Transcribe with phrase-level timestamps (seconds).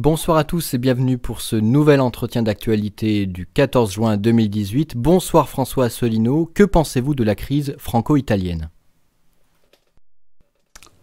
[0.00, 4.96] Bonsoir à tous et bienvenue pour ce nouvel entretien d'actualité du 14 juin 2018.
[4.96, 8.70] Bonsoir François Asselineau, que pensez-vous de la crise franco-italienne?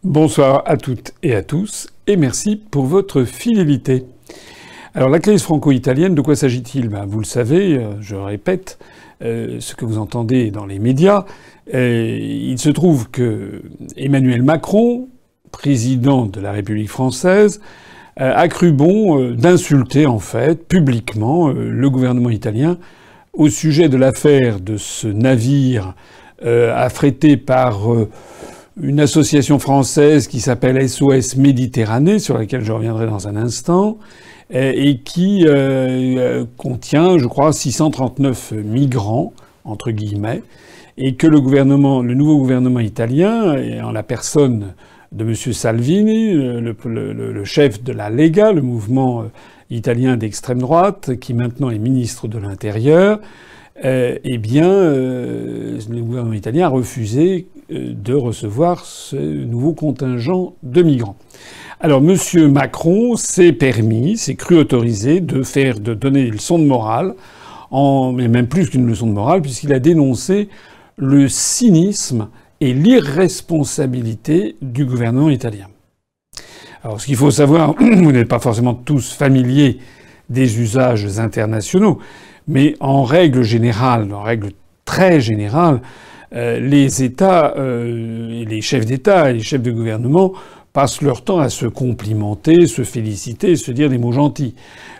[0.05, 4.05] Bonsoir à toutes et à tous et merci pour votre fidélité.
[4.93, 6.87] Alors la crise franco-italienne, de quoi s'agit-il?
[6.87, 8.79] Ben, Vous le savez, euh, je répète
[9.21, 11.25] euh, ce que vous entendez dans les médias.
[11.73, 13.61] Euh, il se trouve que
[13.97, 15.09] Emmanuel Macron,
[15.51, 17.59] président de la République française,
[18.17, 22.77] a cru bon euh, d'insulter en fait publiquement euh, le gouvernement italien
[23.33, 25.93] au sujet de l'affaire de ce navire
[26.41, 27.81] affrété par
[28.79, 33.97] une association française qui s'appelle SOS Méditerranée, sur laquelle je reviendrai dans un instant,
[34.51, 35.45] et qui
[36.55, 40.43] contient, je crois, 639 migrants, entre guillemets,
[40.97, 44.75] et que le gouvernement, le nouveau gouvernement italien, en la personne
[45.15, 45.33] de M.
[45.33, 49.25] Salvini, le, chef de la Lega, le mouvement euh,
[49.69, 53.19] italien d'extrême droite, qui maintenant est ministre de l'Intérieur,
[53.83, 60.83] euh, eh bien, euh, le gouvernement italien a refusé de recevoir ce nouveau contingent de
[60.83, 61.15] migrants.
[61.79, 62.51] Alors, M.
[62.51, 67.15] Macron s'est permis, s'est cru autorisé de faire, de donner une leçon de morale,
[67.71, 70.49] mais même plus qu'une leçon de morale, puisqu'il a dénoncé
[70.97, 72.27] le cynisme
[72.61, 75.67] et l'irresponsabilité du gouvernement italien.
[76.83, 79.79] Alors ce qu'il faut savoir, vous n'êtes pas forcément tous familiers
[80.29, 81.99] des usages internationaux,
[82.47, 84.51] mais en règle générale, en règle
[84.85, 85.81] très générale,
[86.33, 90.33] euh, les États, euh, les chefs d'État et les chefs de gouvernement
[90.73, 94.55] passent leur temps à se complimenter, se féliciter, se dire des mots gentils.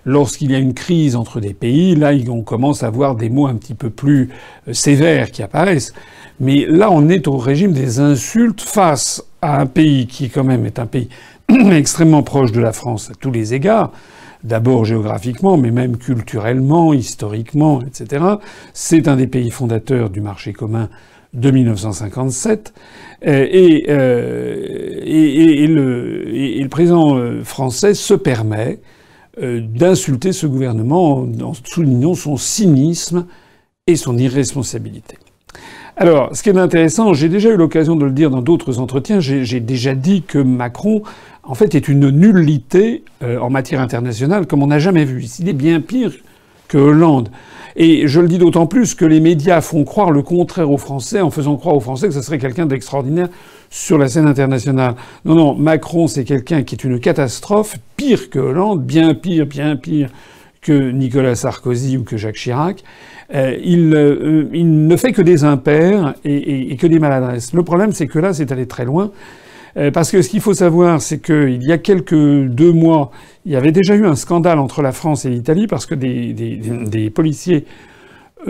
[0.05, 3.47] Lorsqu'il y a une crise entre des pays, là, on commence à voir des mots
[3.47, 4.29] un petit peu plus
[4.67, 5.93] euh, sévères qui apparaissent.
[6.39, 10.65] Mais là, on est au régime des insultes face à un pays qui, quand même,
[10.65, 11.09] est un pays
[11.71, 13.91] extrêmement proche de la France à tous les égards.
[14.43, 18.23] D'abord géographiquement, mais même culturellement, historiquement, etc.
[18.73, 20.89] C'est un des pays fondateurs du marché commun
[21.35, 22.73] de 1957.
[23.27, 28.79] Euh, et, euh, et, le, président euh, français se permet
[29.37, 33.25] d'insulter ce gouvernement en soulignant son cynisme
[33.85, 35.17] et son irresponsabilité.
[35.97, 39.21] Alors, ce qui est intéressant, j'ai déjà eu l'occasion de le dire dans d'autres entretiens,
[39.21, 41.03] j'ai déjà dit que Macron,
[41.43, 45.25] en fait, est une nullité euh, en matière internationale comme on n'a jamais vu.
[45.39, 46.11] Il est bien pire
[46.67, 47.29] que Hollande.
[47.77, 51.21] Et je le dis d'autant plus que les médias font croire le contraire aux Français
[51.21, 53.29] en faisant croire aux Français que ce serait quelqu'un d'extraordinaire
[53.69, 54.95] sur la scène internationale.
[55.23, 59.77] Non, non, Macron, c'est quelqu'un qui est une catastrophe, pire que Hollande, bien pire, bien
[59.77, 60.09] pire
[60.65, 62.83] que Nicolas Sarkozy ou que Jacques Chirac.
[63.33, 67.53] Euh, il, euh, il, ne fait que des impairs et, que des maladresses.
[67.53, 69.11] Le problème, c'est que là, c'est allé très loin.
[69.77, 73.11] Euh, parce que ce qu'il faut savoir, c'est qu'il y a quelques deux mois,
[73.45, 77.11] il y avait déjà eu un scandale entre la France et l'Italie parce que des,
[77.13, 77.65] policiers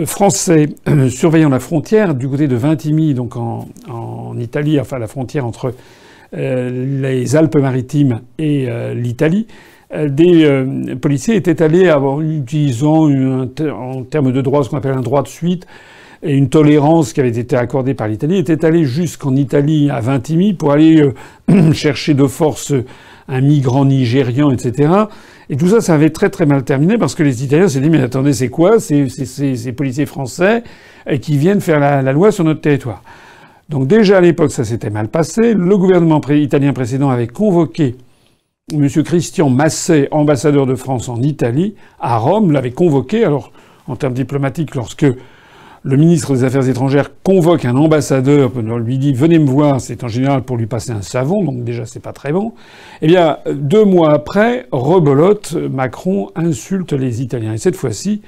[0.04, 0.68] français
[1.10, 5.74] surveillant la frontière du côté de Vintimille, donc en, en Italie, enfin la frontière entre
[6.32, 9.46] les Alpes-Maritimes et l'Italie,
[9.94, 15.00] des euh, policiers étaient allés, avoir, utilisant en termes de droit ce qu'on appelle un
[15.00, 15.66] droit de suite,
[16.22, 20.54] et une tolérance qui avait été accordée par l'Italie, étaient allés jusqu'en Italie, à Vintimille,
[20.54, 21.02] pour aller
[21.50, 22.72] euh, chercher de force
[23.28, 24.92] un migrant nigérian, etc.
[25.50, 27.90] Et tout ça, ça avait très très mal terminé parce que les Italiens s'est dit
[27.90, 28.80] mais attendez, c'est quoi?
[28.80, 30.64] Ces, ces, policiers français
[31.20, 33.02] qui viennent faire la, loi sur notre territoire
[33.68, 35.54] Donc déjà à l'époque, ça s'était mal passé.
[35.54, 37.96] Le gouvernement italien précédent avait convoqué
[38.74, 38.88] M.
[38.88, 43.24] Christian Masset, ambassadeur de France en Italie, à Rome, l'avait convoqué.
[43.24, 43.52] Alors,
[43.86, 45.06] en termes diplomatiques, lorsque
[45.84, 50.08] le ministre des Affaires étrangères convoque un ambassadeur, lui dit venez me voir, c'est en
[50.08, 52.54] général pour lui passer un savon, donc déjà c'est pas très bon.
[53.02, 57.52] Eh bien, deux mois après, rebolote, Macron insulte les Italiens.
[57.52, 58.22] Et cette fois-ci,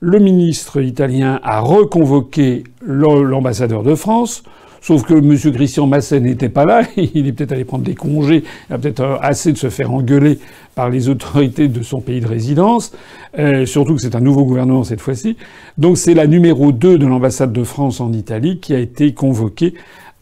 [0.00, 4.42] le ministre italien a reconvoqué l'ambassadeur de France
[4.82, 5.52] Sauf que M.
[5.54, 6.82] Christian Masset n'était pas là.
[6.96, 8.42] Il est peut-être allé prendre des congés.
[8.68, 10.40] Il a peut-être euh, assez de se faire engueuler
[10.74, 12.92] par les autorités de son pays de résidence.
[13.38, 15.36] Euh, surtout que c'est un nouveau gouvernement cette fois-ci.
[15.78, 19.74] Donc c'est la numéro 2 de l'ambassade de France en Italie qui a été convoquée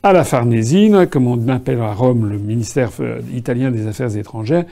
[0.02, 4.64] à la Farnésine, comme on appelle à Rome le ministère euh, italien des Affaires étrangères,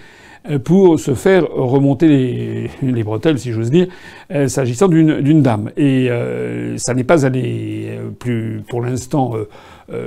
[0.65, 3.89] pour se faire remonter les, les bretelles, si j'ose dire,
[4.47, 5.71] s'agissant d'une dame.
[5.77, 6.09] Et
[6.77, 9.35] ça n'est pas allé plus, pour l'instant,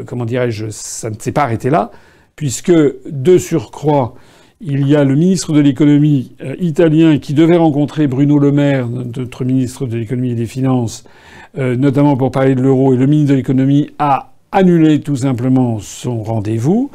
[0.06, 1.92] comment dirais-je, ça ne s'est pas arrêté là,
[2.36, 4.16] puisque de surcroît,
[4.64, 8.88] il y a le ministre de l'économie euh, italien qui devait rencontrer Bruno Le Maire,
[8.88, 11.04] notre ministre de l'économie et des finances,
[11.58, 15.80] euh, notamment pour parler de l'euro, et le ministre de l'économie a annulé tout simplement
[15.80, 16.92] son rendez-vous.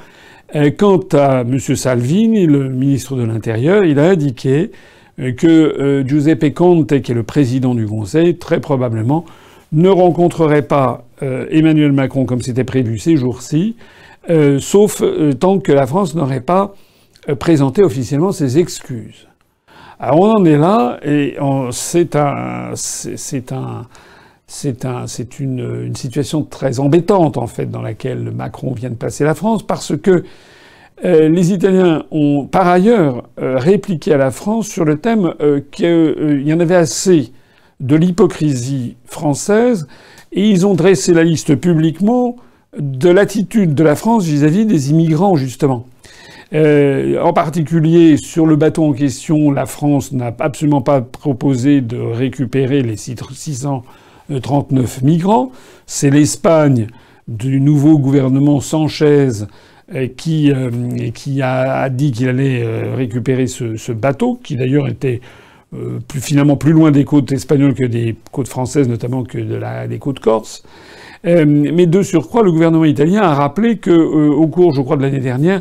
[0.79, 1.59] Quant à M.
[1.59, 4.71] Salvini, le ministre de l'Intérieur, il a indiqué
[5.19, 9.25] que Giuseppe Conte, qui est le président du Conseil, très probablement
[9.73, 13.77] ne rencontrerait pas Emmanuel Macron comme c'était prévu ces jours-ci,
[14.59, 15.03] sauf
[15.41, 16.75] tant que la France n'aurait pas
[17.39, 19.27] présenté officiellement ses excuses.
[19.99, 21.37] Alors on en est là, et
[21.73, 23.87] c'est un, c'est un,
[24.47, 25.07] c'est un,
[25.41, 29.63] une, une, situation très embêtante en fait dans laquelle Macron vient de passer la France,
[29.63, 30.23] parce que
[31.05, 35.61] euh, les Italiens ont par ailleurs euh, répliqué à la France sur le thème euh,
[35.71, 37.33] qu'il y en avait assez
[37.81, 39.87] de l'hypocrisie française,
[40.33, 42.37] et ils ont dressé la liste publiquement
[42.79, 45.87] de l'attitude de la France vis-à-vis -vis des immigrants justement.
[46.53, 51.99] Euh, en particulier, sur le bateau en question, la France n'a absolument pas proposé de
[51.99, 55.51] récupérer les 639 migrants.
[55.87, 56.87] C'est l'Espagne
[57.27, 59.29] du nouveau gouvernement Sanchez
[59.95, 60.71] euh, qui, euh,
[61.13, 62.65] qui a, dit qu'il allait
[62.95, 65.21] récupérer ce, bateau, qui d'ailleurs était
[66.09, 69.87] plus, finalement plus loin des côtes espagnoles que des côtes françaises, notamment que de la,
[69.87, 70.63] des côtes corses.
[71.25, 75.21] mais de surcroît, le gouvernement italien a rappelé que, au cours, je crois, de l'année
[75.21, 75.61] dernière,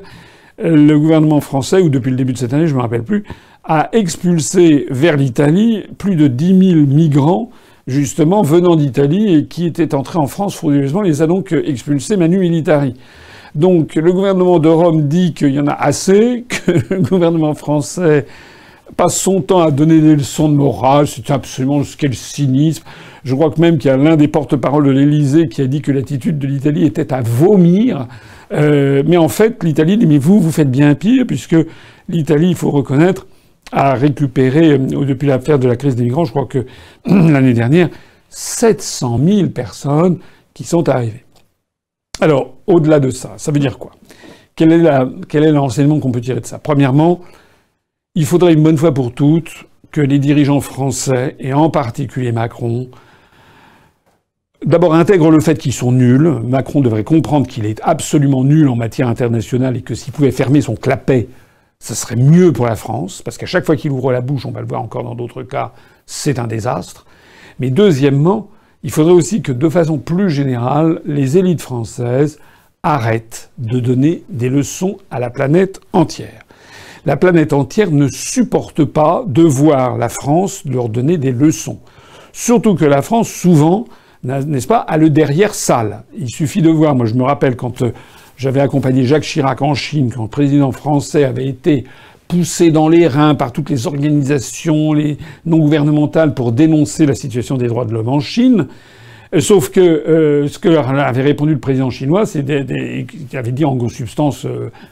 [0.58, 3.24] le gouvernement français, ou depuis le début de cette année, je ne me rappelle plus,
[3.64, 7.50] a expulsé vers l'Italie plus de 10 000 migrants,
[7.88, 12.40] justement, venant d'Italie et qui étaient entrés en France frauduleusement, les a donc expulsés manu
[12.40, 12.94] militari.
[13.56, 18.26] Donc le gouvernement de Rome dit qu'il y en a assez, que le gouvernement français
[18.96, 22.84] passe son temps à donner des leçons de morale, c'est absolument quel cynisme.
[23.24, 25.82] Je crois que même qu'il y a l'un des porte-parole de l'Élysée qui a dit
[25.82, 28.08] que l'attitude de l'Italie était à vomir.
[28.52, 31.56] Euh, mais en fait, l'Italie dit mais vous, vous faites bien pire, puisque
[32.08, 33.26] l'Italie, il faut reconnaître,
[33.72, 36.66] a récupéré, euh, depuis l'affaire de la crise des migrants, je crois que
[37.06, 37.90] l'année dernière,
[38.30, 40.20] 700 000 personnes
[40.54, 41.26] qui sont arrivées.
[42.22, 43.92] Alors, au-delà de ça, ça veut dire quoi?
[44.56, 46.60] Quel est, la, quel est l'enseignement qu'on peut tirer de ça?
[46.60, 47.20] Premièrement,
[48.16, 52.90] il faudrait une bonne fois pour toutes que les dirigeants français, et en particulier Macron,
[54.66, 56.40] d'abord intègrent le fait qu'ils sont nuls.
[56.44, 60.62] Macron devrait comprendre qu'il est absolument nul en matière internationale et que s'il pouvait fermer
[60.62, 61.28] son clapet,
[61.80, 64.52] ce serait mieux pour la France, parce qu'à chaque fois qu'il ouvre la bouche, on
[64.52, 65.74] va le voir encore dans d'autres cas,
[66.06, 67.06] c'est un désastre.
[67.60, 68.50] Mais deuxièmement,
[68.84, 72.40] il faudrait aussi que, de façon plus générale, les élites françaises
[72.82, 76.45] arrêtent de donner des leçons à la planète entière.
[77.06, 81.78] La planète entière ne supporte pas de voir la France leur donner des leçons.
[82.34, 83.86] Surtout que la France, souvent,
[84.24, 86.04] n'est-ce pas, a le derrière sale.
[86.18, 87.92] Il suffit de voir, moi je me rappelle quand euh,
[88.38, 91.84] j'avais accompagné Jacques Chirac en Chine, quand le président français avait été
[92.28, 94.96] poussé dans les reins par toutes les organisations
[95.46, 98.66] non gouvernementales pour dénoncer la situation des droits de l'homme en Chine.
[99.36, 103.64] Euh, sauf que euh, ce que avait répondu le président chinois, c'est qu'il avait dit
[103.64, 104.48] en substance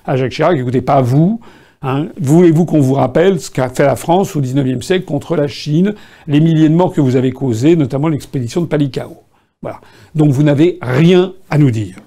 [0.05, 1.41] à Jacques Chirac, écoutez, pas vous,
[1.85, 5.47] Hein, Voulez-vous qu'on vous rappelle ce qu'a fait la France au XIXe siècle contre la
[5.47, 5.95] Chine,
[6.27, 9.17] les milliers de morts que vous avez causés, notamment l'expédition de Palikao?
[9.61, 9.81] Voilà.
[10.15, 11.97] Donc vous n'avez rien à nous dire.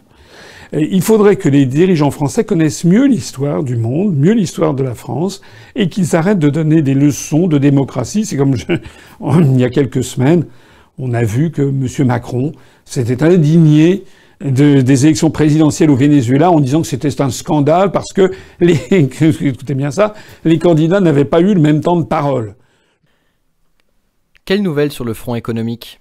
[0.73, 4.94] il faudrait que les dirigeants français connaissent mieux l'histoire du monde, mieux l'histoire de la
[4.94, 5.43] France,
[5.75, 8.25] et qu'ils arrêtent de donner des leçons de démocratie.
[8.25, 8.55] C'est comme
[9.20, 10.46] il y a quelques semaines,
[10.99, 12.06] on a vu que M.
[12.06, 12.52] Macron
[12.87, 14.05] s'était indigné
[14.41, 19.75] des élections présidentielles au Venezuela en disant que c'était un scandale parce que les, écoutez
[19.75, 20.14] bien ça,
[20.45, 22.55] les candidats n'avaient pas eu le même temps de parole.
[24.45, 26.00] Quelles nouvelles sur le front économique?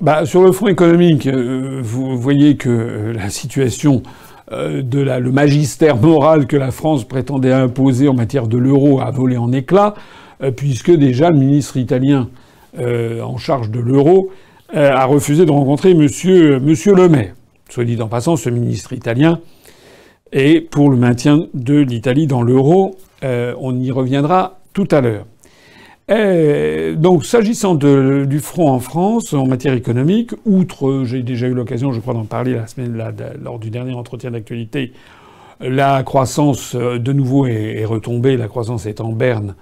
[0.00, 4.02] Bah, Sur le front économique, euh, vous voyez que euh, la situation
[4.50, 9.00] euh, de la, le magistère moral que la France prétendait imposer en matière de l'euro
[9.00, 9.94] a volé en éclats,
[10.56, 12.28] puisque déjà le ministre italien
[12.76, 14.30] en charge de l'euro
[14.72, 17.34] a refusé de rencontrer Monsieur, Monsieur Le Maire.
[17.72, 19.40] Soit dit en passant, ce ministre italien
[20.30, 22.96] est pour le maintien de l'Italie dans l'euro.
[23.24, 25.24] Euh, on y reviendra tout à l'heure.
[26.10, 31.92] Euh, donc, s'agissant du front en France en matière économique, outre, j'ai déjà eu l'occasion,
[31.92, 33.02] je crois, d'en parler la semaine
[33.42, 34.92] lors du dernier entretien d'actualité,
[35.60, 39.54] la croissance de nouveau est, retombée, la croissance est en berne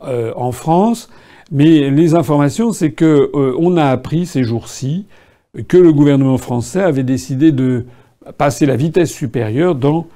[0.00, 1.08] en France.
[1.50, 5.06] Mais les informations, c'est que euh, on a appris ces jours-ci
[5.66, 7.86] que le gouvernement français avait décidé de
[8.36, 10.06] passer la vitesse supérieure dans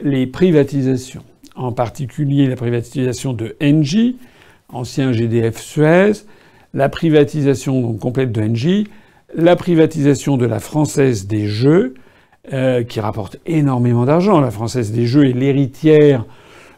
[0.00, 1.22] les privatisations,
[1.56, 4.16] en particulier la privatisation de Engie,
[4.68, 6.12] ancien GDF Suez,
[6.74, 8.88] la privatisation complète de Engie,
[9.34, 11.94] la privatisation de la Française des Jeux,
[12.52, 14.40] euh, qui rapporte énormément d'argent.
[14.40, 16.24] La Française des Jeux est l'héritière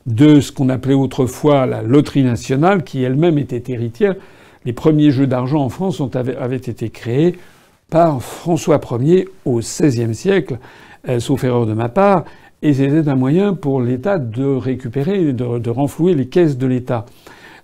[0.06, 4.14] de ce qu'on appelait autrefois la loterie nationale, qui elle-même était héritière.
[4.64, 7.36] Les premiers jeux d'argent en France avaient été créés
[7.90, 10.58] par François Ier au XVIe siècle.
[11.18, 12.24] sauf erreur de ma part,
[12.62, 17.04] et c'était un moyen pour l'État de récupérer, de, de renflouer les caisses de l'État.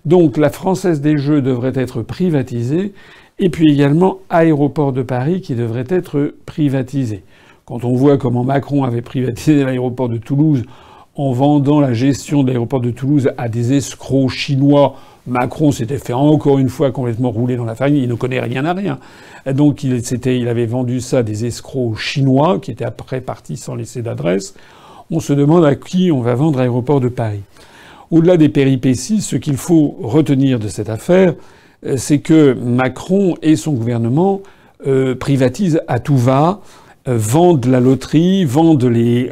[0.05, 2.93] Donc la Française des Jeux devrait être privatisée,
[3.39, 7.23] et puis également Aéroport de Paris qui devrait être privatisé.
[7.65, 10.63] Quand on voit comment Macron avait privatisé l'aéroport de Toulouse
[11.15, 14.95] en vendant la gestion de l'aéroport de Toulouse à des escrocs chinois,
[15.27, 17.97] Macron s'était fait encore une fois complètement rouler dans la farine.
[17.97, 18.97] Il ne connaît rien à rien.
[19.45, 24.01] Donc il, avait vendu ça à des escrocs chinois qui étaient après partis sans laisser
[24.01, 24.55] d'adresse
[25.11, 27.43] on se demande à qui on va vendre l'aéroport de Paris.
[28.09, 31.35] Au-delà des péripéties, ce qu'il faut retenir de cette affaire,
[31.85, 34.41] euh, c'est que Macron et son gouvernement
[34.87, 36.61] euh, privatisent à tout va,
[37.05, 39.31] vendent la loterie, vendent les,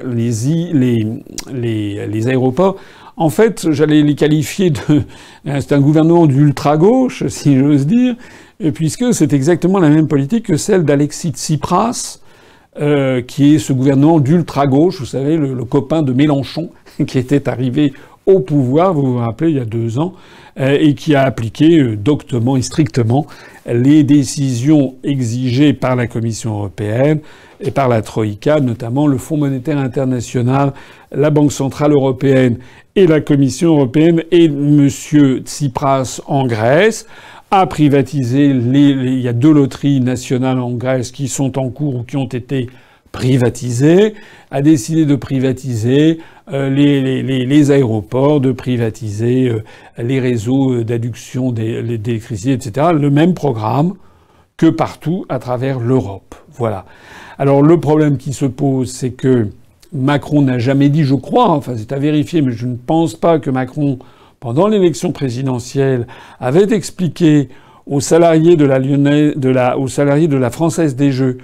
[2.28, 2.78] aéroports.
[3.18, 5.04] En fait, j'allais les qualifier de...
[5.46, 8.16] C'est un gouvernement d'ultra-gauche, si j'ose dire,
[8.74, 12.20] puisque c'est exactement la même politique que celle d'Alexis Tsipras,
[12.80, 16.70] euh, qui est ce gouvernement d'ultra-gauche, vous savez, le, copain de Mélenchon,
[17.08, 17.94] qui était arrivé
[18.26, 20.14] au pouvoir, vous vous rappelez, il y a deux ans,
[20.60, 23.26] euh, et qui a appliqué euh, doctement et strictement
[23.66, 27.20] les décisions exigées par la Commission européenne
[27.62, 30.74] et par la Troïka, notamment le Fonds monétaire international,
[31.12, 32.58] la Banque centrale européenne
[32.96, 34.90] et la Commission européenne et M.
[34.90, 37.06] Tsipras en Grèce
[37.52, 41.96] a privatisé les, il y a deux loteries nationales en Grèce qui sont en cours
[41.96, 42.68] ou qui ont été
[43.12, 44.14] privatisées,
[44.52, 46.20] a décidé de privatiser
[46.52, 49.64] euh, les, aéroports, de privatiser euh,
[49.98, 52.88] les réseaux d'adduction d'électricité, etc.
[52.94, 53.94] Le même programme
[54.58, 56.36] que partout à travers l'Europe.
[56.52, 56.86] Voilà.
[57.40, 59.48] Alors le problème qui se pose, c'est que
[59.92, 63.40] Macron n'a jamais dit, je crois, enfin c'est à vérifier, mais je ne pense pas
[63.40, 63.98] que Macron
[64.40, 66.08] pendant l'élection présidentielle,
[66.40, 67.50] avait expliqué
[67.86, 71.38] aux salariés de la, Lyonnais, de la, aux salariés de la Française des Jeux,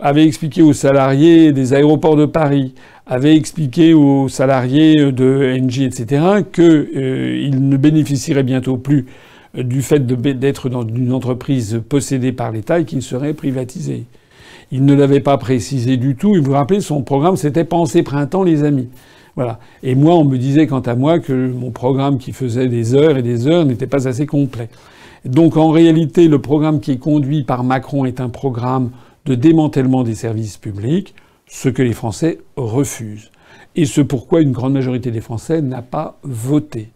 [0.00, 2.74] avait expliqué aux salariés des aéroports de Paris,
[3.06, 9.06] avait expliqué aux salariés de NG, etc., qu'ils euh, ne bénéficieraient bientôt plus
[9.54, 14.04] du fait d'être dans une entreprise possédée par l'État et qu'ils seraient privatisés.
[14.70, 16.34] Il ne l'avait pas précisé du tout.
[16.34, 18.88] Et vous vous rappelez, son programme, c'était Pensée Printemps, les amis.
[19.36, 19.60] Voilà.
[19.82, 23.16] Et moi, on me disait quant à moi que mon programme qui faisait des heures
[23.16, 24.68] et des heures n'était pas assez complet.
[25.24, 28.90] Donc en réalité, le programme qui est conduit par Macron est un programme
[29.26, 31.14] de démantèlement des services publics,
[31.46, 33.30] ce que les Français refusent.
[33.76, 36.90] Et ce pourquoi une grande majorité des Français n'a pas voté.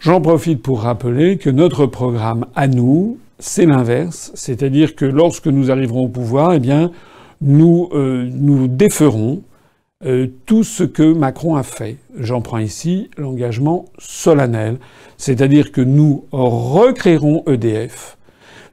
[0.00, 5.70] J'en profite pour rappeler que notre programme à nous, c'est l'inverse, c'est-à-dire que lorsque nous
[5.70, 6.92] arriverons au pouvoir, eh bien,
[7.40, 8.28] nous, euh,
[8.68, 9.42] déferons
[10.04, 11.96] euh, tout ce que Macron a fait.
[12.18, 14.78] J'en prends ici l'engagement solennel,
[15.16, 18.18] c'est-à-dire que nous recréerons EDF,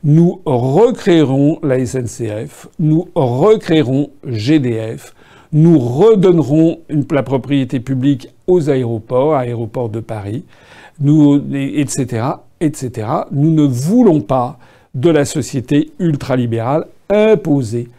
[0.04, 5.16] nous recréerons la SNCF, nous recréerons GDF,
[5.54, 10.44] nous redonnerons la propriété publique aux aéroports, aéroports de Paris,
[11.02, 12.24] etc.,
[12.60, 13.08] etc.
[13.32, 14.58] Nous ne voulons pas
[14.96, 17.90] de la société ultralibérale imposée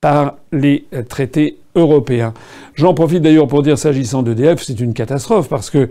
[0.00, 2.32] par les traités européen.
[2.74, 5.88] J'en profite d'ailleurs pour dire, s'agissant d'EDF, c'est une catastrophe parce que,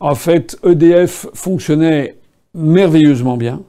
[0.00, 2.16] en fait, EDF fonctionnait
[2.54, 3.62] merveilleusement bien.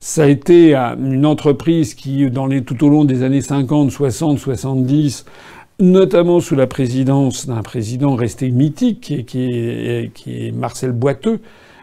[0.00, 2.28] Ça a été une entreprise qui,
[2.66, 5.24] tout au long des années 50, 60, 70,
[5.78, 11.40] notamment sous la présidence d'un président resté mythique, qui est, Marcel Boiteux,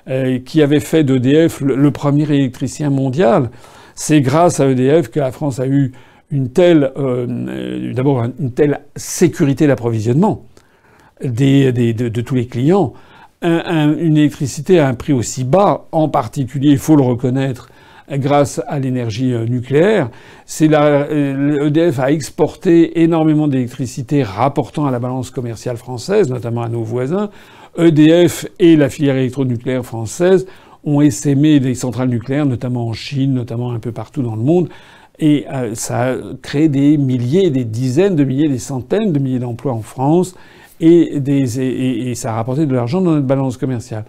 [0.10, 3.50] euh, qui avait fait d'EDF le premier électricien mondial.
[3.96, 5.92] C'est grâce à EDF que la France a eu
[6.32, 10.46] une telle, euh, d'abord une telle sécurité d'approvisionnement
[11.22, 12.94] de, tous les clients,
[13.42, 17.70] un, une électricité à un prix aussi bas, en particulier, il faut le reconnaître,
[18.18, 20.10] grâce à l'énergie euh, nucléaire.
[20.46, 26.70] C'est EDF euh, a exporté énormément d'électricité rapportant à la balance commerciale française, notamment à
[26.70, 27.30] nos voisins.
[27.78, 30.46] EDF et la filière électronucléaire française
[30.84, 34.70] ont essaimé des centrales nucléaires, notamment en Chine, notamment un peu partout dans le monde,
[35.20, 39.40] et euh, ça a créé des milliers, des dizaines de milliers, des centaines de milliers
[39.40, 40.36] d'emplois en France
[40.80, 44.06] et, ça a rapporté de l'argent dans notre balance commerciale.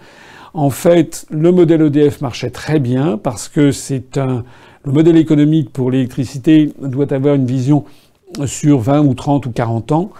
[0.54, 4.44] En fait, le modèle EDF marchait très bien parce que c'est un.
[4.84, 7.84] Le modèle économique pour l'électricité doit avoir une vision
[8.46, 10.10] sur 20 ou 30 ou 40 ans.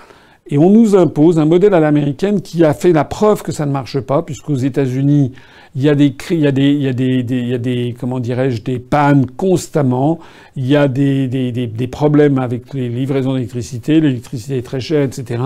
[0.52, 3.66] Et on nous impose un modèle à l'américaine qui a fait la preuve que ça
[3.66, 5.30] ne marche pas, puisqu'aux États-Unis,
[5.76, 7.58] il y a des, il y a des, il y a des, il y a
[7.58, 10.18] des, comment dirais-je, des pannes constamment.
[10.56, 14.00] Il y a des, des, des problèmes avec les livraisons d'électricité.
[14.00, 15.40] L'électricité est très chère, etc.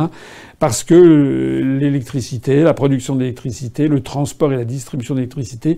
[0.58, 5.76] Parce que l'électricité, la production d'électricité, le transport et la distribution d'électricité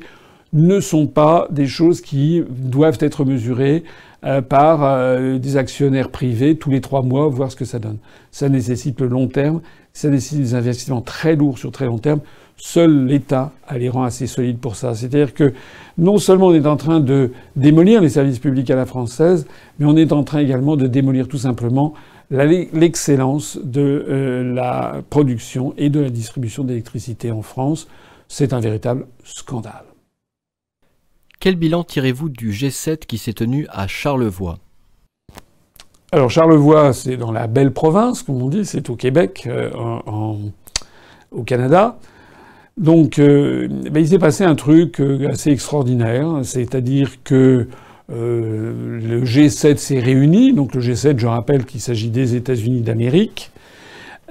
[0.57, 3.85] ne sont pas des choses qui doivent être mesurées
[4.25, 7.99] euh, par euh, des actionnaires privés tous les trois mois, voir ce que ça donne.
[8.33, 9.61] Ça nécessite le long terme,
[9.93, 12.21] ça nécessite des investissements très lourds sur très long terme.
[12.57, 14.95] Seul l'État a les rangs assez solides pour ça.
[14.95, 15.53] C'est-à-dire que
[15.99, 19.47] non seulement on est en train de démolir les services publics à la française,
[19.79, 21.93] mais on est en train également de démolir tout simplement
[22.31, 27.87] l'excellence de euh, la production et de la distribution d'électricité en France.
[28.29, 29.96] C'est un véritable scandale.
[31.47, 34.59] Quel bilan tirez-vous du G7 qui s'est tenu à Charlevoix
[36.11, 39.71] Alors Charlevoix, c'est dans la belle province, comme on dit, c'est au Québec, euh,
[41.31, 42.01] au Canada.
[42.77, 47.69] Donc, euh, ben, il s'est passé un truc euh, assez extraordinaire, c'est-à-dire que
[48.09, 50.53] le G7 s'est réuni.
[50.53, 53.53] Donc le G7, je rappelle qu'il s'agit des États-Unis d'Amérique,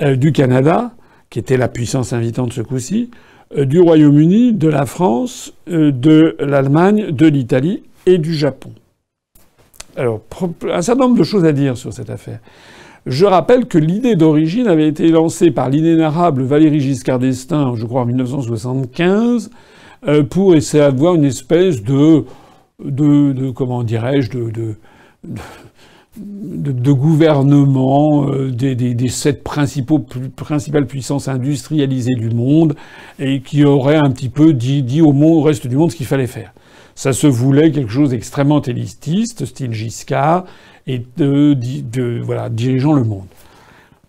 [0.01, 0.91] du Canada,
[1.29, 3.09] qui était la puissance invitante ce coup-ci,
[3.55, 8.71] du Royaume-Uni, de la France, euh, de l'Allemagne, de l'Italie et du Japon.
[9.95, 10.21] Alors,
[10.71, 12.39] un certain nombre de choses à dire sur cette affaire.
[13.05, 18.01] Je rappelle que l'idée d'origine avait été lancée par l'inénarrable Valéry Giscard d'Estaing, je crois
[18.01, 19.51] en 1975,
[20.07, 22.25] euh, pour essayer d'avoir une espèce de,
[22.83, 24.75] de, comment dirais-je, de,
[26.17, 32.75] gouvernement euh, des, sept principaux, principales puissances industrialisées du monde
[33.19, 36.27] et qui aurait un petit peu dit, au, monde, reste du monde ce qu'il fallait
[36.27, 36.53] faire.
[36.95, 40.45] Ça se voulait quelque chose d'extrêmement élitiste, style Giscard,
[40.87, 43.25] et de, de, voilà, dirigeant le monde.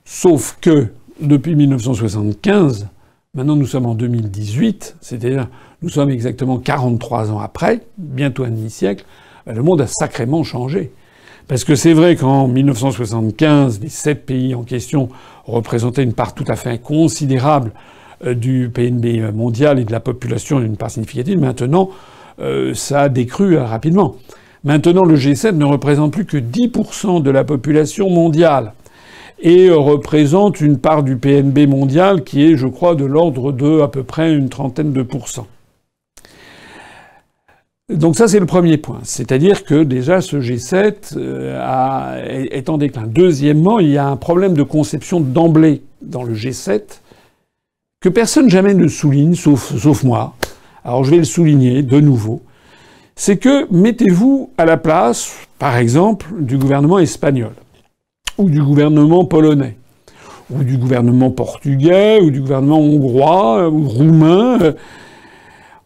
[0.05, 0.89] Sauf que
[1.21, 2.87] depuis 1975,
[3.35, 5.49] maintenant nous sommes en 2018, c'est-à-dire
[5.83, 9.05] nous sommes exactement 43 ans après, bientôt un demi-siècle,
[9.47, 10.93] le monde a sacrément changé.
[11.49, 15.09] Parce que c'est vrai qu'en 1975, les sept pays en question
[15.45, 17.71] représentaient une part tout à fait considérable
[18.27, 21.39] euh, du PNB mondial et de la population, une part significative.
[21.39, 21.91] Maintenant,
[22.41, 24.17] euh, ça a décru euh, rapidement.
[24.65, 28.73] Maintenant, le G7 ne représente plus que 10% de la population mondiale
[29.39, 33.89] et représente une part du PNB mondial qui est, je crois, de l'ordre de à
[33.89, 35.47] peu près une trentaine de pourcents.
[37.89, 38.99] Donc ça, c'est le premier point.
[39.05, 43.05] C'est-à-dire que déjà, ce G7 euh, est en déclin.
[43.07, 46.83] Deuxièmement, il y a un problème de conception d'emblée dans le G7
[48.01, 50.35] que personne jamais ne souligne, sauf, sauf moi.
[50.85, 52.43] Alors je vais le souligner de nouveau.
[53.15, 57.55] C'est que mettez-vous à la place, par exemple, du gouvernement espagnol,
[58.37, 59.77] ou du gouvernement polonais,
[60.51, 64.59] ou du gouvernement portugais, ou du gouvernement hongrois, ou roumain.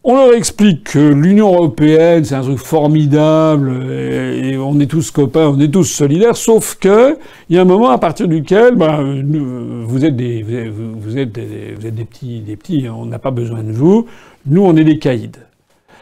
[0.03, 5.47] On leur explique que l'Union européenne, c'est un truc formidable, et, on est tous copains,
[5.49, 9.23] on est tous solidaires, sauf que il y a un moment à partir duquel ben,
[9.85, 13.29] vous êtes des, vous êtes, des, vous êtes des petits, des petits, on n'a pas
[13.29, 14.07] besoin de vous.
[14.47, 15.29] Nous, on est des caïds.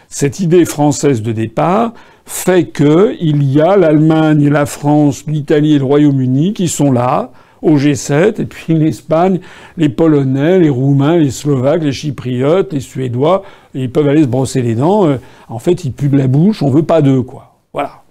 [0.08, 1.94] Cette idée française de départ
[2.26, 7.32] fait que il y a l'Allemagne, la France, l'Italie et le Royaume-Uni qui sont là
[7.62, 9.40] au G7, et puis l'Espagne,
[9.78, 13.44] les Polonais, les Roumains, les Slovaques, les Chypriotes, les Suédois,
[13.74, 15.08] ils peuvent aller se brosser les dents.
[15.08, 15.18] Euh,
[15.48, 17.56] en fait, ils puent la bouche, on veut pas d'eux, quoi.
[17.74, 18.04] Voilà.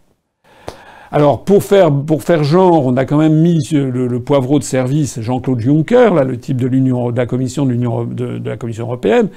[1.11, 5.21] Alors, pour faire, pour faire genre, on a quand même mis le, poivreau de service
[5.21, 6.69] Jean-Claude Juncker, là, le type de
[7.17, 9.29] la Commission de, la Commission européenne,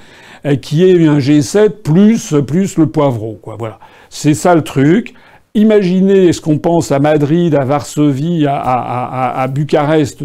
[0.44, 3.56] euh, qui est un G7 plus, plus le poivreau, quoi.
[3.58, 3.78] Voilà.
[4.10, 5.14] C'est ça le truc.
[5.54, 10.22] Imaginez ce qu'on pense à Madrid, à Varsovie, à, Bucarest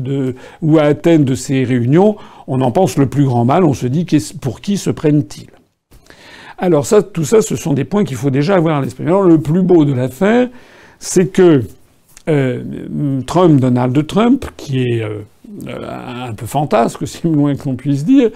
[0.62, 2.16] ou à Athènes de ces réunions.
[2.48, 3.66] On en pense le plus grand mal.
[3.66, 4.06] On se dit
[4.40, 5.48] pour qui se prennent-ils?
[6.58, 9.04] Alors ça, tout ça, ce sont des points qu'il faut déjà avoir à l'esprit.
[9.06, 10.48] Le plus beau de l'affaire,
[10.98, 11.64] c'est que
[12.30, 15.24] euh, Trump, Donald Trump, qui est euh,
[15.68, 18.32] un peu fantasque, si loin qu'on puisse dire,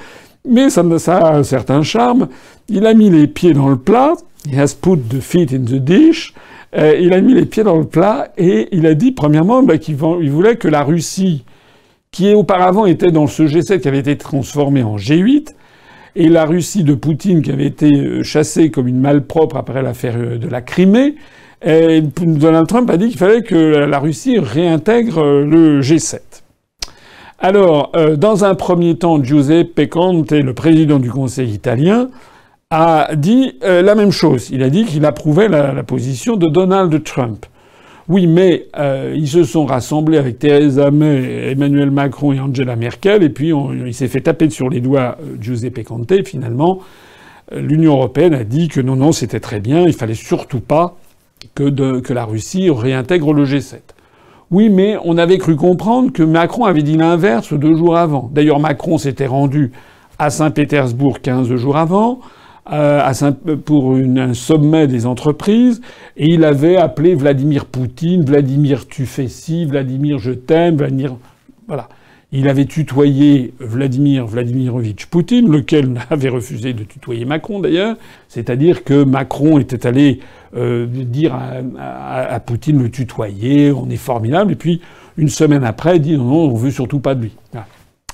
[0.47, 2.27] mais ça, ça, a un certain charme.
[2.67, 4.13] Il a mis les pieds dans le plat.
[4.45, 6.33] He has put the feet in the dish.
[6.77, 9.77] Euh, il a mis les pieds dans le plat et il a dit, premièrement, bah,
[9.77, 11.43] qu'il voulait que la Russie,
[12.11, 15.53] qui auparavant était dans ce G7 qui avait été transformé en G8,
[16.15, 20.15] et la Russie de Poutine qui avait été euh, chassée comme une malpropre après l'affaire
[20.17, 21.15] euh, de la Crimée,
[21.63, 26.19] Donald Trump a dit qu'il fallait que la Russie réintègre le G7.
[27.37, 32.09] Alors, dans un premier temps, Giuseppe Conte, le président du Conseil italien,
[32.71, 34.49] a dit euh, la même chose.
[34.49, 37.45] Il a dit qu'il approuvait la, position de Donald Trump.
[38.07, 43.23] Oui, mais euh, ils se sont rassemblés avec Theresa May, Emmanuel Macron et Angela Merkel,
[43.23, 43.51] et puis
[43.85, 46.25] il s'est fait taper sur les doigts euh, Giuseppe Conte.
[46.25, 46.79] Finalement,
[47.53, 50.95] l'Union européenne a dit que non, non, c'était très bien, il fallait surtout pas
[51.53, 53.79] que, que la Russie réintègre le G7.
[54.49, 58.29] Oui, mais on avait cru comprendre que Macron avait dit l'inverse deux jours avant.
[58.33, 59.71] D'ailleurs, Macron s'était rendu
[60.19, 62.19] à Saint-Pétersbourg 15 jours avant
[62.71, 63.11] euh,
[63.65, 65.81] pour un sommet des entreprises
[66.17, 71.15] et il avait appelé Vladimir Poutine, Vladimir tu fais ci, Vladimir je t'aime, Vladimir
[71.67, 71.89] voilà.
[72.33, 77.97] Il avait tutoyé Vladimir Vladimirovitch Poutine, lequel avait refusé de tutoyer Macron d'ailleurs.
[78.29, 80.19] C'est-à-dire que Macron était allé
[80.55, 81.37] euh, dire
[81.77, 84.81] à, Poutine le tutoyer, on est formidable, et puis
[85.17, 87.33] une semaine après, il dit non, non, on veut surtout pas de lui.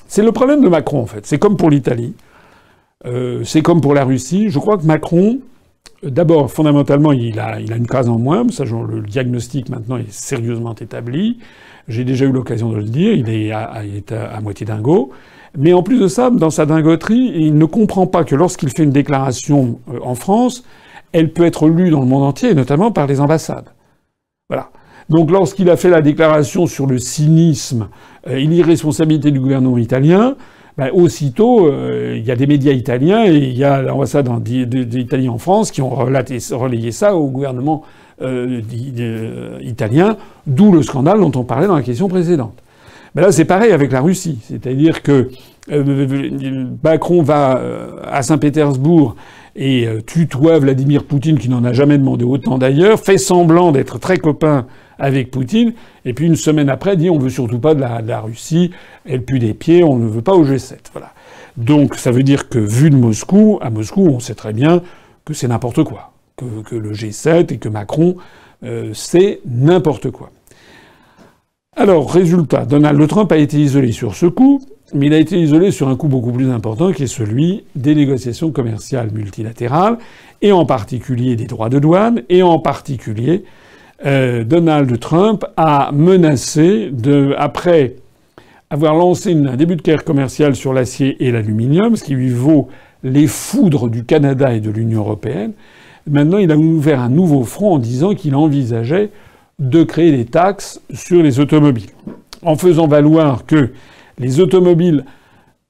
[0.08, 1.26] C'est le problème de Macron en fait.
[1.26, 2.14] C'est comme pour l'Italie.
[3.06, 4.50] Euh, c'est comme pour la Russie.
[4.50, 5.40] Je crois que Macron,
[6.02, 8.44] d'abord, fondamentalement, il a, une case en moins.
[8.44, 11.38] Le diagnostic maintenant est sérieusement établi.
[11.86, 13.12] J'ai déjà eu l'occasion de le dire.
[13.14, 15.10] Il est à, moitié dingo.
[15.56, 18.82] Mais en plus de ça, dans sa dingoterie, il ne comprend pas que lorsqu'il fait
[18.82, 20.62] une déclaration euh, en France,
[21.12, 23.70] elle peut être lue dans le monde entier, notamment par les ambassades.
[24.50, 24.70] Voilà.
[25.08, 27.88] Donc lorsqu'il a fait la déclaration sur le cynisme
[28.26, 30.36] et l'irresponsabilité du gouvernement italien,
[30.78, 35.28] ben, aussitôt, euh, il y a des médias italiens et il y a l'ambassade d'Italie
[35.28, 37.82] en France qui ont relayé ça au gouvernement
[38.22, 38.60] euh,
[39.00, 42.54] euh, italien, d'où le scandale dont on parlait dans la question précédente.
[43.16, 44.38] Mais là, c'est pareil avec la Russie.
[44.44, 45.30] C'est-à-dire que
[46.84, 47.60] Macron va
[48.04, 49.16] à Saint-Pétersbourg
[49.56, 54.18] et tutoie Vladimir Poutine, qui n'en a jamais demandé autant d'ailleurs, fait semblant d'être très
[54.18, 54.66] copain
[54.98, 58.72] avec Poutine, et puis une semaine après dit on veut surtout pas de la, Russie,
[59.04, 60.76] elle pue des pieds, on ne veut pas au G7.
[60.92, 61.12] Voilà.
[61.56, 64.82] Donc ça veut dire que vu de Moscou, à Moscou, on sait très bien
[65.24, 68.16] que c'est n'importe quoi, que, le G7 et que Macron,
[68.64, 70.30] euh, c'est n'importe quoi.
[71.76, 74.60] Alors, résultat, Donald Trump a été isolé sur ce coup,
[74.94, 77.94] mais il a été isolé sur un coup beaucoup plus important qui est celui des
[77.94, 79.98] négociations commerciales multilatérales,
[80.42, 83.44] et en particulier des droits de douane, et en particulier
[84.06, 87.96] euh, Donald Trump a menacé de, après
[88.70, 92.68] avoir lancé un début de guerre commerciale sur l'acier et l'aluminium, ce qui lui vaut
[93.02, 95.52] les foudres du Canada et de l'Union européenne,
[96.08, 99.10] maintenant il a ouvert un nouveau front en disant qu'il envisageait
[99.58, 101.90] de créer des taxes sur les automobiles,
[102.42, 103.70] en faisant valoir que
[104.18, 105.04] les automobiles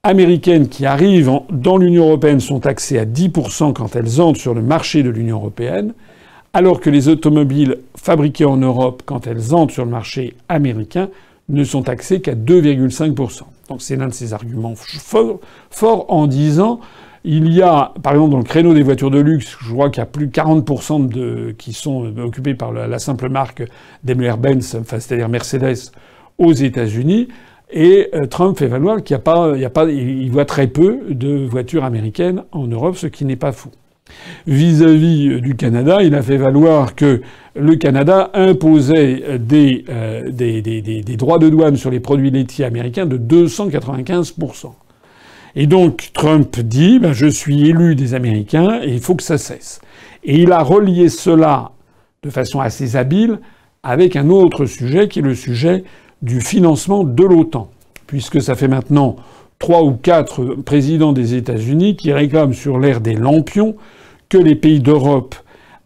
[0.03, 4.63] américaines qui arrivent dans l'Union européenne sont taxées à 10% quand elles entrent sur le
[4.63, 5.93] marché de l'Union européenne,
[6.59, 11.09] alors que les automobiles fabriquées en Europe, quand elles entrent sur le marché américain,
[11.49, 13.43] ne sont taxées qu'à 2,5%.
[13.69, 16.81] Donc c'est l'un de ces arguments forts en disant
[17.23, 20.01] il y a, par exemple, dans le créneau des voitures de luxe, je vois qu'il
[20.01, 23.63] y a plus de 40% de, qui sont occupés par la, simple marque
[24.03, 25.93] Daimler-Benz, c'est-à-dire Mercedes,
[26.39, 27.29] aux États-Unis.
[27.71, 33.07] Et euh, Trump fait valoir qu'il voit très peu de voitures américaines en Europe, ce
[33.07, 33.69] qui n'est pas fou.
[34.47, 37.23] Vis-à-vis du Canada, il a fait valoir que
[37.55, 43.19] le Canada imposait euh, des, des, droits de douane sur les produits laitiers américains de
[43.19, 44.73] 295%.
[45.57, 49.39] Et donc Trump dit, ben, je suis élu des Américains et il faut que ça
[49.39, 49.81] cesse.
[50.25, 51.73] Et il a relié cela
[52.23, 53.41] de façon assez habile
[53.83, 55.85] avec un autre sujet qui est le sujet
[56.23, 57.71] du financement de l'OTAN.
[58.07, 59.17] Puisque ça fait maintenant
[59.59, 63.77] trois ou quatre présidents des États-Unis qui réclament sur l'ère des lampions
[64.29, 65.35] que les pays d'Europe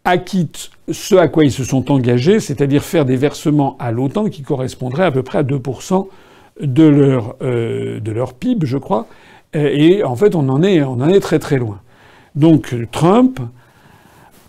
[0.05, 4.43] acquittent ce à quoi ils se sont engagés, c'est-à-dire faire des versements à l'OTAN qui
[4.43, 6.09] correspondraient à peu près à 2%
[6.61, 9.07] de leur, euh, de leur PIB, je crois.
[9.55, 11.81] Et en fait, on en est, on en est très très loin.
[12.35, 13.39] Donc Trump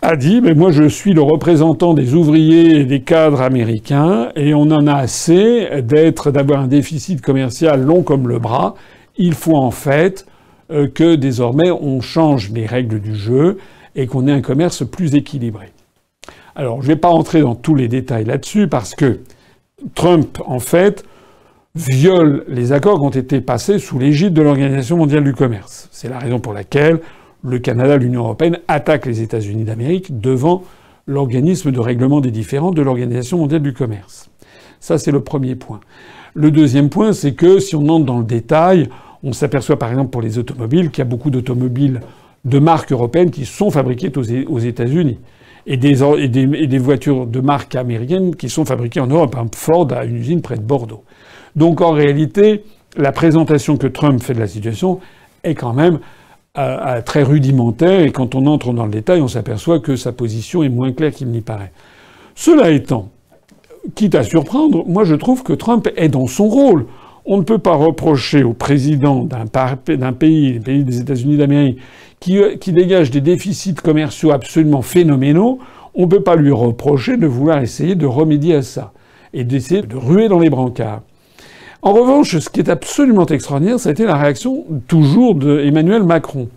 [0.00, 4.54] a dit, mais moi je suis le représentant des ouvriers et des cadres américains, et
[4.54, 8.74] on en a assez d'être, d'avoir un déficit commercial long comme le bras.
[9.16, 10.26] Il faut en fait
[10.70, 13.58] euh, que désormais on change les règles du jeu
[13.94, 15.72] et qu'on ait un commerce plus équilibré.
[16.56, 19.20] Alors, je ne vais pas entrer dans tous les détails là-dessus parce que
[19.94, 21.04] Trump, en fait,
[21.74, 25.88] viole les accords qui ont été passés sous l'égide de l'Organisation mondiale du commerce.
[25.90, 27.00] C'est la raison pour laquelle
[27.42, 30.62] le Canada, l'Union européenne attaquent les États-Unis d'Amérique devant
[31.06, 34.30] l'organisme de règlement des différends de l'Organisation mondiale du commerce.
[34.80, 35.80] Ça, c'est le premier point.
[36.34, 38.88] Le deuxième point, c'est que si on entre dans le détail,
[39.22, 42.00] on s'aperçoit par exemple pour les automobiles qu'il y a beaucoup d'automobiles
[42.44, 45.18] de marques européennes qui sont fabriquées aux États-Unis.
[45.66, 49.34] Et des, voitures de marques américaines qui sont fabriquées en Europe.
[49.54, 51.04] Ford a une usine près de Bordeaux.
[51.56, 52.64] Donc en réalité,
[52.96, 55.00] la présentation que Trump fait de la situation
[55.42, 56.00] est quand même
[56.58, 58.00] euh, euh, très rudimentaire.
[58.00, 61.12] Et quand on entre dans le détail, on s'aperçoit que sa position est moins claire
[61.12, 61.72] qu'il n'y paraît.
[62.34, 63.08] Cela étant,
[63.94, 66.86] quitte à surprendre, moi je trouve que Trump est dans son rôle.
[67.26, 71.78] On ne peut pas reprocher au président d'un pays, le pays des États-Unis d'Amérique,
[72.20, 75.58] qui, qui dégage des déficits commerciaux absolument phénoménaux,
[75.94, 78.92] on ne peut pas lui reprocher de vouloir essayer de remédier à ça
[79.32, 81.02] et d'essayer de ruer dans les brancards.
[81.82, 86.48] En revanche, ce qui est absolument extraordinaire, ça a été la réaction toujours d'Emmanuel Macron.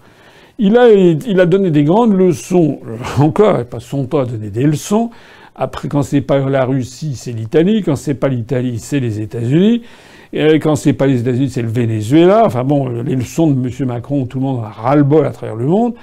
[0.57, 2.79] Il a, donné des grandes leçons.
[3.19, 5.11] Encore, pas son temps à donner des leçons.
[5.55, 7.83] Après, quand c'est pas la Russie, c'est l'Italie.
[7.83, 9.83] Quand c'est pas l'Italie, c'est les États-Unis.
[10.33, 12.43] Et quand c'est pas les États-Unis, c'est le Venezuela.
[12.45, 13.87] Enfin bon, les leçons de M.
[13.87, 15.93] Macron, tout le monde a ras-le-bol à travers le monde.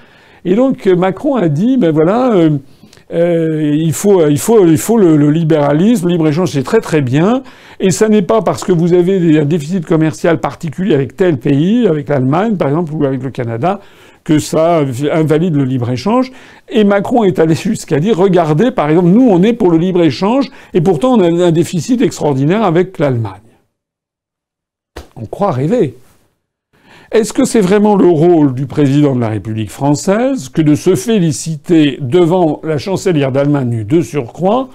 [0.45, 2.51] Et donc Macron a dit, ben voilà, euh,
[3.13, 7.43] euh, il faut, il faut, il faut le, libéralisme, le libre-échange, c'est très très bien.
[7.81, 11.87] Et ça n'est pas parce que vous avez un déficit commercial particulier avec tel pays,
[11.87, 13.81] avec l'Allemagne par exemple, ou avec le Canada,
[14.23, 14.81] que ça
[15.13, 16.33] invalide le libre-échange.
[16.69, 20.51] Et Macron est allé jusqu'à dire, regardez, par exemple, nous, on est pour le libre-échange,
[20.73, 23.44] et pourtant on a un déficit extraordinaire avec l'Allemagne.
[25.17, 25.97] On croit rêver.
[27.13, 30.97] Est-ce que c'est vraiment le rôle du président de la République française que de se
[30.97, 34.69] féliciter devant la chancelière d'Allemagne de surcroît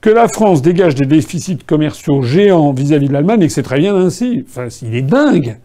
[0.00, 3.80] que la France dégage des déficits commerciaux géants vis-à-vis de l'Allemagne et que c'est très
[3.80, 4.44] bien ainsi?
[4.48, 5.58] Enfin, il est dingue.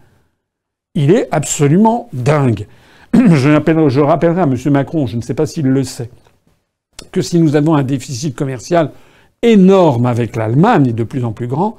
[0.94, 2.66] Il est absolument dingue.
[3.14, 4.56] Je, je rappellerai à M.
[4.70, 6.10] Macron, je ne sais pas s'il le sait,
[7.12, 8.90] que si nous avons un déficit commercial
[9.42, 11.76] énorme avec l'Allemagne, et de plus en plus grand,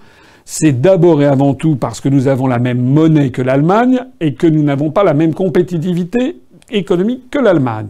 [0.50, 4.34] c'est d'abord et avant tout parce que nous avons la même monnaie que l'Allemagne et
[4.34, 6.38] que nous n'avons pas la même compétitivité
[6.72, 7.88] économique que l'Allemagne.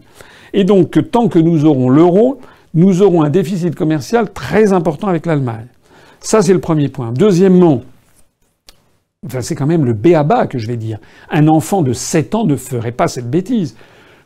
[0.54, 2.40] Et donc, tant que nous aurons l'euro,
[2.74, 5.68] nous aurons un déficit commercial très important avec l'Allemagne.
[6.20, 7.12] Ça, c'est le premier point.
[7.12, 7.84] Deuxièmement,
[9.24, 10.98] enfin, c'est quand même le béaba que je vais dire.
[11.30, 13.76] Un enfant de 7 ans ne ferait pas cette bêtise.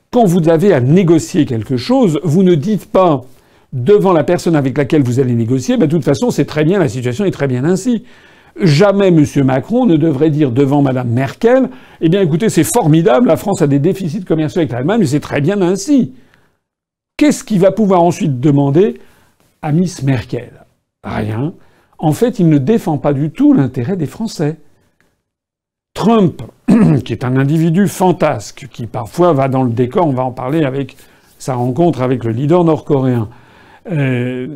[0.10, 3.26] Quand vous avez à négocier quelque chose, vous ne dites pas
[3.74, 6.80] devant la personne avec laquelle vous allez négocier, ben, de toute façon, c'est très bien,
[6.80, 8.04] la situation est très bien ainsi.
[8.60, 9.26] Jamais M.
[9.46, 11.70] Macron ne devrait dire devant Mme Merkel,
[12.02, 15.22] eh bien écoutez, c'est formidable, la France a des déficits commerciaux avec l'Allemagne, mais c'est
[15.22, 16.14] très bien ainsi.
[17.16, 19.00] Qu'est-ce qu'il va pouvoir ensuite demander
[19.62, 20.52] à Miss Merkel?
[21.04, 21.54] Rien.
[21.98, 24.58] En fait, il ne défend pas du tout l'intérêt des Français.
[25.94, 26.42] Trump,
[27.06, 30.66] qui est un individu fantasque, qui parfois va dans le décor, on va en parler
[30.66, 30.98] avec
[31.38, 33.30] sa rencontre avec le leader nord-coréen,
[33.90, 34.48] euh,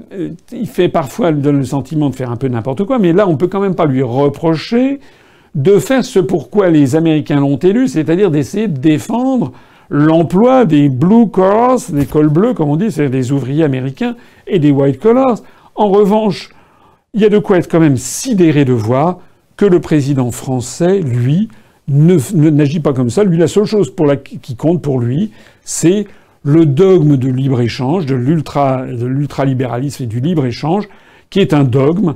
[0.51, 3.37] il fait parfois donne le sentiment de faire un peu n'importe quoi, mais là, on
[3.37, 4.99] peut quand même pas lui reprocher
[5.55, 9.51] de faire ce pourquoi les Américains l'ont élu, c'est-à-dire d'essayer de défendre
[9.89, 14.15] l'emploi des blue collars, des cols bleus, comme on dit, c'est des ouvriers américains,
[14.47, 15.39] et des white collars.
[15.75, 16.49] En revanche,
[17.13, 19.19] il y a de quoi être quand même sidéré de voir
[19.55, 21.49] que le président français, lui,
[21.87, 23.23] n'agit pas comme ça.
[23.23, 23.93] Lui, la seule chose
[24.41, 25.31] qui compte pour lui,
[25.63, 26.07] c'est
[26.45, 30.87] le dogme de libre-échange, de l'ultralibéralisme et du libre-échange,
[31.31, 32.15] qui est un dogme.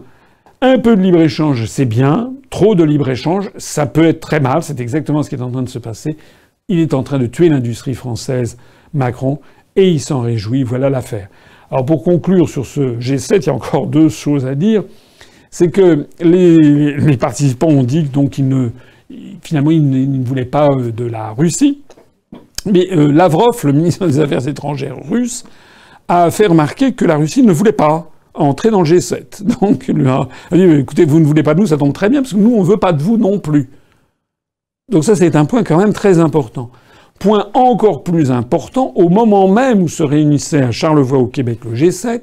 [0.61, 2.31] Un peu de libre-échange, c'est bien.
[2.51, 4.61] Trop de libre-échange, ça peut être très mal.
[4.61, 6.15] C'est exactement ce qui est en train de se passer.
[6.67, 8.57] Il est en train de tuer l'industrie française,
[8.93, 9.39] Macron,
[9.75, 10.61] et il s'en réjouit.
[10.63, 11.27] Voilà l'affaire.
[11.71, 14.83] Alors pour conclure sur ce G7, il y a encore deux choses à dire.
[15.49, 18.69] C'est que les, participants ont dit donc qu'ils ne,
[19.41, 21.81] finalement, ils ne voulaient pas euh, de la Russie.
[22.65, 25.43] Mais euh, Lavrov, le ministre des Affaires étrangères russe,
[26.07, 29.43] a fait remarquer que la Russie ne voulait pas entrer dans le G7.
[29.61, 32.21] Donc il a dit écoutez, vous ne voulez pas de nous, ça tombe très bien,
[32.21, 33.69] parce que nous, on ne veut pas de vous non plus.
[34.89, 36.71] Donc ça, c'est un point quand même très important.
[37.19, 41.75] Point encore plus important, au moment même où se réunissait à Charlevoix au Québec le
[41.75, 42.21] G7,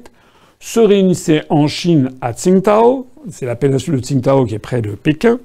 [0.59, 4.91] se réunissait en Chine à Tsingtao, c'est la péninsule de Tsingtao qui est près de
[4.91, 5.39] Pékin.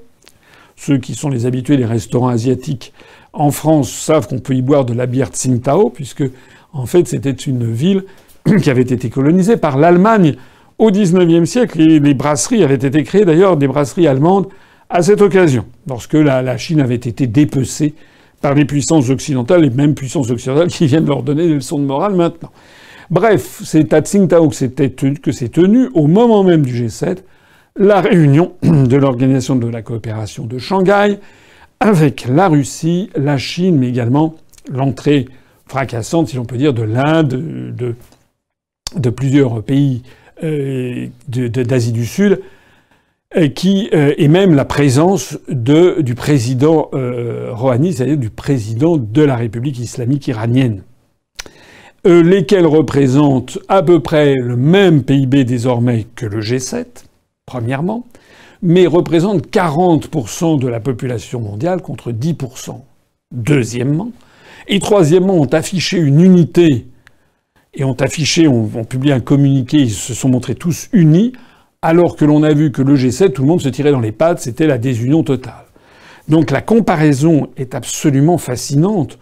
[0.74, 2.94] Ceux qui sont les habitués des restaurants asiatiques
[3.32, 6.24] en France savent qu'on peut y boire de la bière Tsingtao, puisque
[6.72, 8.04] en fait c'était une ville
[8.62, 10.36] qui avait été colonisée par l'Allemagne
[10.78, 14.48] au XIXe siècle et les brasseries avaient été créées d'ailleurs des brasseries allemandes
[14.90, 17.94] à cette occasion, lorsque la, Chine avait été dépecée
[18.42, 21.84] par les puissances occidentales, les mêmes puissances occidentales qui viennent leur donner des leçons de
[21.84, 22.50] morale maintenant.
[23.10, 27.18] Bref, c'est à Tsingtao que c'est tenu au moment même du G7
[27.76, 31.18] la réunion de l'Organisation de la coopération de Shanghai,
[31.82, 34.36] avec la Russie, la Chine, mais également
[34.70, 35.26] l'entrée
[35.66, 37.74] fracassante, si l'on peut dire, de l'Inde,
[38.94, 40.02] de, plusieurs pays
[40.44, 42.40] euh, d'Asie du Sud,
[43.36, 49.34] euh, qui, euh, et même la présence du président Rouhani, c'est-à-dire du président de la
[49.34, 50.82] République islamique iranienne,
[52.04, 56.86] lesquels représentent à peu près le même PIB désormais que le G7,
[57.44, 58.06] premièrement,
[58.62, 62.80] mais représentent 40% de la population mondiale contre 10%.
[63.32, 64.12] Deuxièmement,
[64.68, 66.86] et troisièmement, ont affiché une unité
[67.74, 71.32] et ont affiché, ont, publié un communiqué, ils se sont montrés tous unis,
[71.80, 74.12] alors que l'on a vu que le G7, tout le monde se tirait dans les
[74.12, 75.64] pattes, c'était la désunion totale.
[76.28, 79.18] Donc la comparaison est absolument fascinante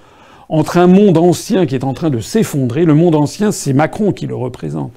[0.49, 2.85] entre un monde ancien qui est en train de s'effondrer.
[2.85, 4.93] Le monde ancien, c'est Macron qui le représente.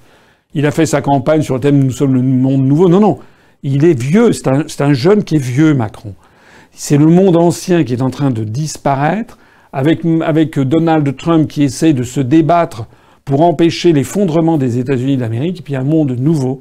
[0.56, 2.90] Il a fait sa campagne sur le thème Nous sommes le monde nouveau.
[2.90, 3.20] Non, non.
[3.64, 6.14] Il est vieux, c'est un, jeune qui est vieux, Macron.
[6.72, 9.38] C'est le monde ancien qui est en train de disparaître
[9.72, 10.04] avec,
[10.60, 12.88] Donald Trump qui essaie de se débattre
[13.24, 16.60] pour empêcher l'effondrement des États-Unis d'Amérique, et puis un monde nouveau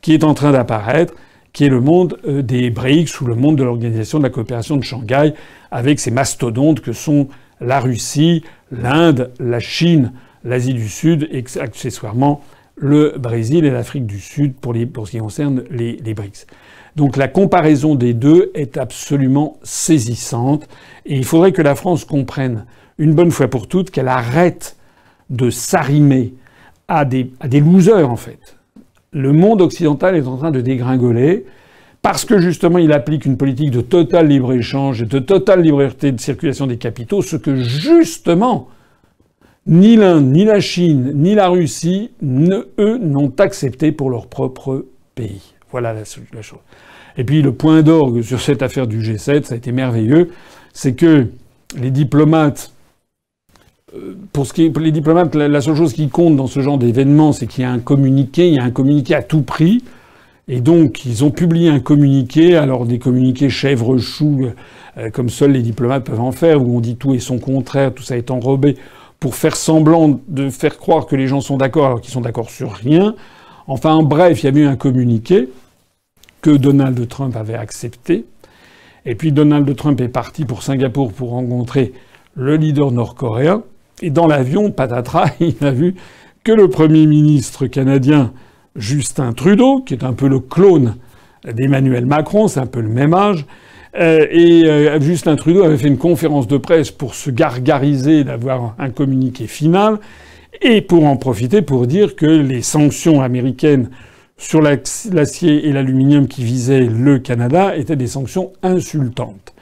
[0.00, 1.12] qui est en train d'apparaître,
[1.52, 4.76] qui est le monde euh, des BRICS ou le monde de l'Organisation de la coopération
[4.76, 5.34] de Shanghai,
[5.70, 7.28] avec ces mastodontes que sont
[7.60, 10.12] la Russie, l'Inde, la Chine,
[10.44, 12.42] l'Asie du Sud et accessoirement
[12.78, 16.46] le Brésil et l'Afrique du Sud pour, ce qui concerne les, BRICS.
[16.96, 20.68] Donc la comparaison des deux est absolument saisissante
[21.06, 22.64] et il faudrait que la France comprenne
[22.98, 24.76] une bonne fois pour toutes qu'elle arrête
[25.30, 26.34] de s'arrimer
[26.88, 28.56] à des, à des losers en fait.
[29.12, 31.44] Le monde occidental est en train de dégringoler
[32.02, 36.20] parce que justement il applique une politique de total libre-échange et de totale liberté de
[36.20, 38.68] circulation des capitaux, ce que justement
[39.68, 45.54] ni l'Inde, ni la Chine, ni la Russie, eux, n'ont accepté pour leur propre pays.
[45.70, 46.58] Voilà la, chose.
[47.18, 50.30] Et puis le point d'orgue sur cette affaire du G7, ça a été merveilleux,
[50.72, 51.26] c'est que
[51.78, 52.72] les diplomates
[53.94, 57.32] euh, pour ce qui les diplomates, la, seule chose qui compte dans ce genre d'événement,
[57.32, 59.82] c'est qu'il y a un communiqué, il y a un communiqué à tout prix.
[60.50, 64.48] Et donc, ils ont publié un communiqué, alors des communiqués chèvre-chou,
[64.96, 67.92] euh, comme seuls les diplomates peuvent en faire, où on dit tout et son contraire,
[67.92, 68.76] tout ça est enrobé,
[69.20, 72.50] pour faire semblant de faire croire que les gens sont d'accord alors qu'ils sont d'accord
[72.50, 73.14] sur rien.
[73.66, 75.48] Enfin, bref, il y a eu un communiqué
[76.40, 78.24] que Donald Trump avait accepté.
[79.04, 81.92] Et puis Donald Trump est parti pour Singapour pour rencontrer
[82.34, 83.62] le leader nord-coréen.
[84.02, 85.96] Et dans l'avion, patatras, il a vu
[86.44, 88.32] que le Premier ministre canadien
[88.76, 90.96] Justin Trudeau, qui est un peu le clone
[91.44, 93.44] d'Emmanuel Macron, c'est un peu le même âge,
[93.96, 98.74] euh, et euh, Justin Trudeau avait fait une conférence de presse pour se gargariser d'avoir
[98.78, 99.98] un communiqué final,
[100.60, 103.90] et pour en profiter pour dire que les sanctions américaines
[104.36, 109.54] sur l'acier et l'aluminium qui visaient le Canada étaient des sanctions insultantes.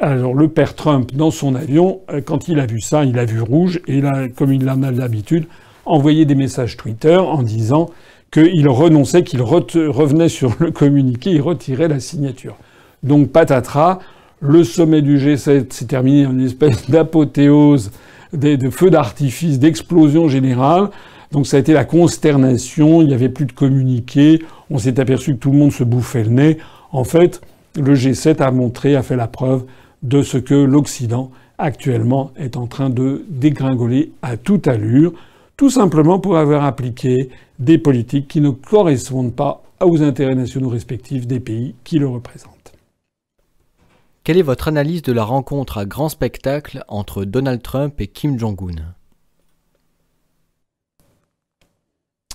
[0.00, 3.24] Alors le père Trump, dans son avion, euh, quand il a vu ça, il a
[3.24, 4.00] vu rouge et
[4.36, 5.46] comme il en a l'habitude,
[5.84, 7.90] envoyé des messages Twitter en disant
[8.30, 12.56] qu'il renonçait, qu'il revenait sur le communiqué, il retirait la signature.
[13.02, 13.98] Donc patatras,
[14.40, 17.90] le sommet du G7 s'est terminé en une espèce d'apothéose,
[18.32, 20.90] de, feux d'artifice, d'explosion générale.
[21.32, 25.34] Donc ça a été la consternation, il n'y avait plus de communiqué, on s'est aperçu
[25.34, 26.58] que tout le monde se bouffait le nez.
[26.90, 27.42] En fait,
[27.76, 29.64] le G7 a montré, a fait la preuve
[30.02, 35.12] de ce que l'Occident actuellement est en train de dégringoler à toute allure,
[35.56, 41.26] tout simplement pour avoir appliqué des politiques qui ne correspondent pas aux intérêts nationaux respectifs
[41.26, 42.57] des pays qui le représentent.
[44.24, 48.38] Quelle est votre analyse de la rencontre à grand spectacle entre Donald Trump et Kim
[48.38, 48.94] Jong-un?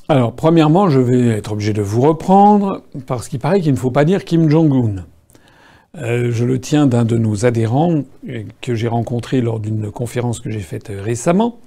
[0.10, 3.92] Alors, premièrement, je vais être obligé de vous reprendre, parce qu'il paraît qu'il ne faut
[3.92, 5.06] pas dire Kim Jong-un.
[5.96, 10.40] Euh, je le tiens d'un de nos adhérents euh, que j'ai rencontré lors d'une conférence
[10.40, 11.60] que j'ai faite euh, récemment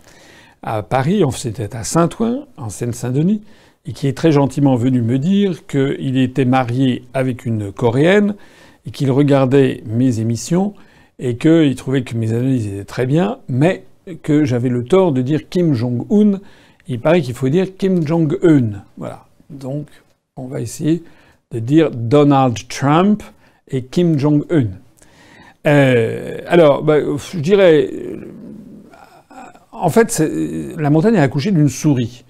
[0.62, 3.42] à Paris, c'était à Saint-Ouen, en Seine-Saint-Denis,
[3.86, 8.34] et qui est très gentiment venu me dire qu'il était marié avec une Coréenne
[8.86, 10.74] et qu'il regardait mes émissions
[11.18, 13.84] et qu'il trouvait que mes analyses étaient très bien, mais
[14.22, 16.40] que j'avais le tort de dire Kim Jong-un.
[16.88, 18.82] Il paraît qu'il faut dire Kim Jong-un.
[18.96, 19.26] Voilà.
[19.50, 19.86] Donc,
[20.36, 21.02] on va essayer
[21.52, 23.22] de dire Donald Trump
[23.68, 24.66] et Kim Jong-un.
[25.66, 26.98] Euh, alors, bah,
[27.32, 27.90] je dirais,
[29.72, 30.22] en fait,
[30.78, 32.24] la montagne a accouché d'une souris.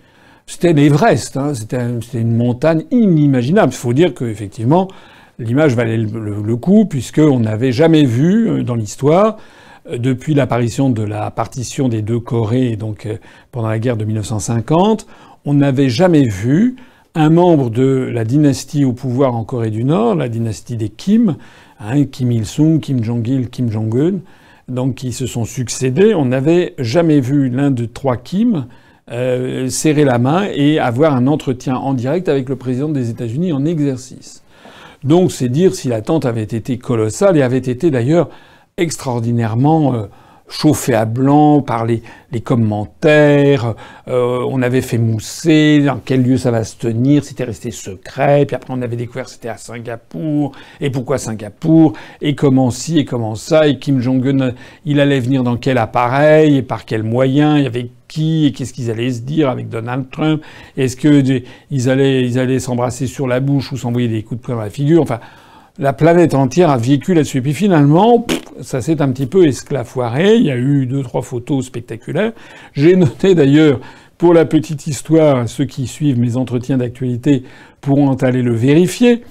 [0.47, 1.81] C'était l'Everest, hein, c'était
[2.15, 3.73] une montagne inimaginable.
[3.73, 4.89] Il faut dire qu'effectivement,
[5.39, 9.37] l'image valait le, coup, puisqu'on n'avait jamais vu euh, dans l'histoire,
[9.89, 13.07] depuis l'apparition de la partition des deux Corées, donc
[13.53, 15.07] pendant la guerre de 1950,
[15.45, 16.75] on n'avait jamais vu
[17.17, 21.37] un membre de la dynastie au pouvoir en Corée du Nord, la dynastie des Kim,
[21.81, 24.19] hein, Kim Il-sung, Kim Jong-il, Kim Jong-un,
[24.69, 26.15] donc qui se sont succédés.
[26.15, 28.67] On n'avait jamais vu l'un de trois Kim
[29.11, 33.53] euh, serrer la main et avoir un entretien en direct avec le président des États-Unis
[33.53, 34.43] en exercice.
[35.07, 38.29] Donc c'est dire si l'attente avait été colossale et avait été d'ailleurs
[38.77, 40.07] extraordinairement euh,
[40.49, 42.03] chauffé à blanc par les,
[42.45, 43.75] commentaires,
[44.09, 48.45] euh, on avait fait mousser, dans quel lieu ça va se tenir, c'était resté secret,
[48.45, 50.53] puis après on avait découvert c'était à Singapour,
[50.83, 54.53] et pourquoi Singapour, et comment ci, et comment ça, et Kim Jong-un,
[54.85, 58.53] il allait venir dans quel appareil, et par quel moyen, il y avait qui, et
[58.53, 60.43] qu'est-ce qu'ils allaient se dire avec Donald Trump,
[60.77, 64.57] est-ce qu'ils allaient, ils allaient s'embrasser sur la bouche ou s'envoyer des coups de poing
[64.57, 65.21] dans la figure, enfin
[65.79, 67.43] la planète entière a vécu là-dessus.
[67.43, 68.27] Puis finalement,
[68.63, 70.37] ça s'est un petit peu esclafoiré.
[70.37, 72.33] Il y a eu deux, trois photos spectaculaires.
[72.73, 73.81] J'ai noté d'ailleurs,
[74.19, 77.43] pour la petite histoire, ceux qui suivent mes entretiens d'actualité
[77.81, 79.23] pourront aller le vérifier.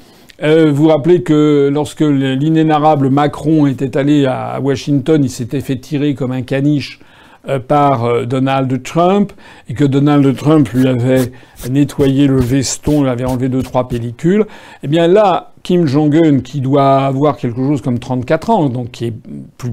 [0.43, 5.77] Euh, vous vous rappelez que lorsque l'inénarrable Macron était allé à Washington, il s'était fait
[5.77, 6.99] tirer comme un caniche
[7.47, 9.31] euh, par euh, Donald Trump
[9.69, 11.31] et que Donald Trump lui avait
[11.69, 14.45] nettoyé le veston, lui avait enlevé deux trois pellicules.
[14.83, 19.05] Eh bien là, Kim Jong-un, qui doit avoir quelque chose comme 34 ans, donc qui
[19.05, 19.13] est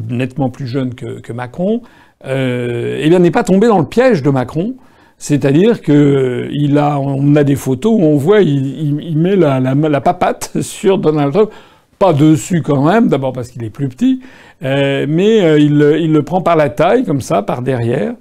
[0.08, 1.82] nettement plus jeune que, Macron,
[2.24, 4.74] euh, eh bien n'est pas tombé dans le piège de Macron.
[5.18, 10.96] C'est-à-dire que a, on a des photos où on voit, il, met la, papate sur
[10.96, 11.50] Donald Trump,
[11.98, 14.20] pas dessus quand même, d'abord parce qu'il est plus petit,
[14.62, 18.14] euh, mais euh, il, le prend par la taille, comme ça, par derrière.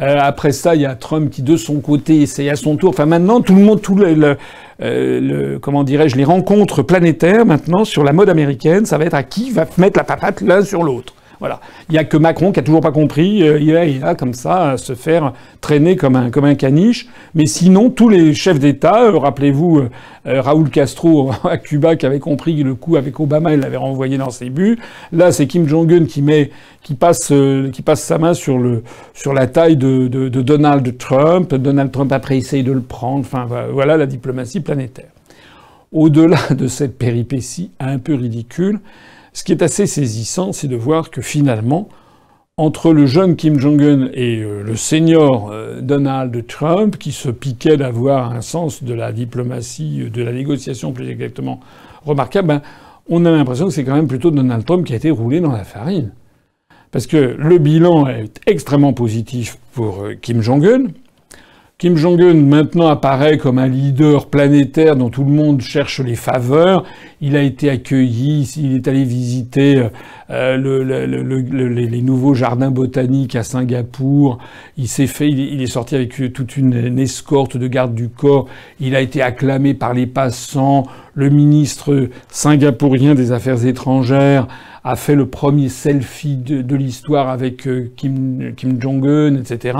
[0.00, 2.90] Euh, après ça, il y a Trump qui, de son côté, essaye à son tour.
[2.90, 4.36] Enfin, maintenant, tout le monde, tout le, le,
[4.78, 9.22] le comment dirais-je, les rencontres planétaires maintenant sur la mode américaine, ça va être à
[9.22, 11.14] qui va mettre la papate l'un sur l'autre.
[11.40, 11.60] Voilà.
[11.88, 13.42] Il n'y a que Macron qui a toujours pas compris.
[13.42, 17.08] Euh, il, a, il comme ça à se faire traîner comme un, comme un caniche.
[17.34, 19.90] Mais sinon, tous les chefs d'État, euh, rappelez-vous euh,
[20.26, 24.16] euh Raoul Castro à Cuba qui avait compris le coup avec Obama, il l'avait renvoyé
[24.16, 24.78] dans ses buts.
[25.12, 26.50] Là, c'est Kim Jong-un qui met,
[26.82, 27.32] qui passe,
[27.72, 28.82] qui passe sa main sur le,
[29.12, 31.54] sur la taille de, de, de Donald Trump.
[31.54, 33.20] Donald Trump après essaye de le prendre.
[33.20, 35.10] Enfin, voilà la diplomatie planétaire.
[35.92, 38.80] Au-delà de cette péripétie un peu ridicule,
[39.36, 41.90] ce qui est assez saisissant, c'est de voir que finalement,
[42.56, 47.76] entre le jeune Kim Jong-un et euh, le senior euh, Donald Trump, qui se piquait
[47.76, 51.60] d'avoir un sens de la diplomatie, euh, de la négociation plus exactement
[52.06, 52.62] remarquable, ben,
[53.10, 55.52] on a l'impression que c'est quand même plutôt Donald Trump qui a été roulé dans
[55.52, 56.12] la farine.
[56.90, 60.86] Parce que le bilan est extrêmement positif pour Kim Jong-un.
[61.78, 66.84] Kim Jong-un maintenant apparaît comme un leader planétaire dont tout le monde cherche les faveurs.
[67.20, 69.90] Il a été accueilli, il est allé visiter
[70.30, 70.82] euh, le,
[71.68, 74.38] les nouveaux jardins botaniques à Singapour.
[74.78, 78.48] Il s'est fait, il est sorti avec toute une, escorte de gardes du corps.
[78.80, 80.86] Il a été acclamé par les passants.
[81.12, 84.48] Le ministre singapourien des Affaires étrangères
[84.82, 89.76] a fait le premier selfie de, l'histoire avec euh, Kim Jong-un, etc.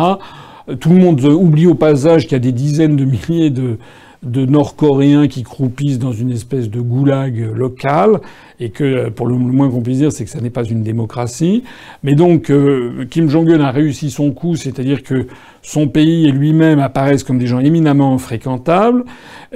[0.81, 3.79] Tout le monde oublie au passage qu'il y a des dizaines de milliers de,
[4.25, 8.21] Nord-Coréens qui croupissent dans une espèce de goulag local,
[8.59, 11.63] et que, pour le moins qu'on puisse dire, c'est que ça n'est pas une démocratie.
[12.03, 15.27] Mais donc, euh, Kim Jong-un a réussi son coup, c'est-à-dire que
[15.63, 19.05] son pays et lui-même apparaissent comme des gens éminemment fréquentables.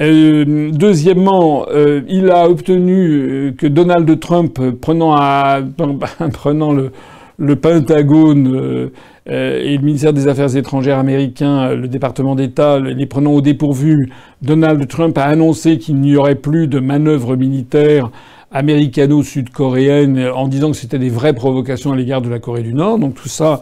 [0.00, 5.60] Euh, deuxièmement, euh, il a obtenu que Donald Trump, prenant, à,
[6.32, 6.92] prenant le,
[7.40, 8.90] le Pentagone, euh,
[9.26, 14.10] et le ministère des Affaires étrangères américain, le département d'État, les prenant au dépourvu,
[14.42, 18.10] Donald Trump a annoncé qu'il n'y aurait plus de manœuvres militaires
[18.52, 22.98] américano-sud-coréennes en disant que c'était des vraies provocations à l'égard de la Corée du Nord.
[22.98, 23.60] Donc tout ça,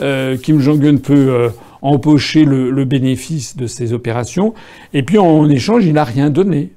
[0.00, 1.48] euh, Kim Jong-un peut euh,
[1.82, 4.54] empocher le, bénéfice de ces opérations.
[4.92, 6.72] Et puis en échange, il n'a rien donné.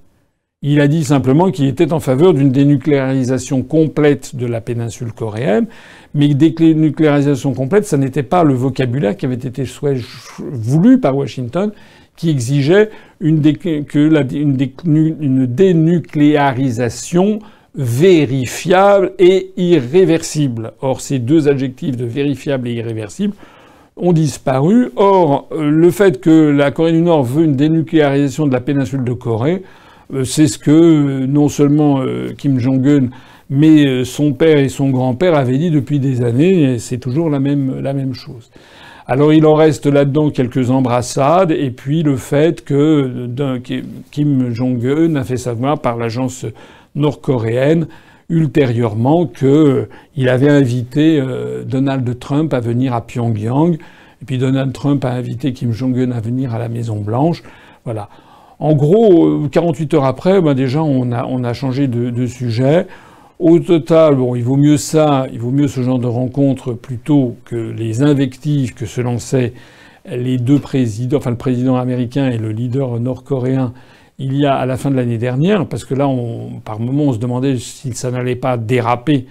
[0.62, 5.68] Il a dit simplement qu'il était en faveur d'une dénucléarisation complète de la péninsule coréenne
[6.14, 9.64] mais dénucléarisation complète, ça n'était pas le vocabulaire qui avait été
[10.40, 11.72] voulu par Washington,
[12.18, 12.90] qui exigeait
[13.22, 13.42] une,
[14.84, 17.40] une, dénucléarisation
[17.76, 20.74] vérifiable et irréversible.
[20.82, 23.34] Or, ces deux adjectifs de vérifiable et irréversible
[23.96, 24.90] ont disparu.
[24.98, 29.14] Or, le fait que la Corée du Nord veut une dénucléarisation de la péninsule de
[29.14, 29.89] Corée, euh,
[30.24, 33.10] c'est ce que euh, non seulement euh, Kim Jong-un
[33.50, 37.30] mais euh, son père et son grand-père avaient dit depuis des années, et c'est toujours
[37.30, 38.52] la même, la même chose.
[39.08, 43.28] Alors il en reste là-dedans quelques embrassades, et puis le fait que
[44.12, 46.46] Kim Jong-un a fait savoir par l'agence
[46.94, 47.88] nord-coréenne
[48.30, 53.74] ultérieurement qu'il avait invité euh, Donald Trump à venir à Pyongyang,
[54.22, 57.42] et puis Donald Trump a invité Kim Jong-un à venir à la Maison Blanche.
[57.86, 58.10] Voilà.
[58.60, 62.88] En gros, 48 euh, heures après, ben déjà on a, changé de, sujet.
[63.40, 67.56] Au total, il vaut mieux ça, il vaut mieux ce genre de rencontre plutôt que
[67.56, 69.54] les invectives que se lançaient
[70.06, 73.74] les deux présidents, enfin le président américain et le leader nord-coréen
[74.20, 77.06] il y a à la fin de l'année dernière, parce que là, on, par moments,
[77.06, 79.26] on se demandait si ça n'allait pas déraper,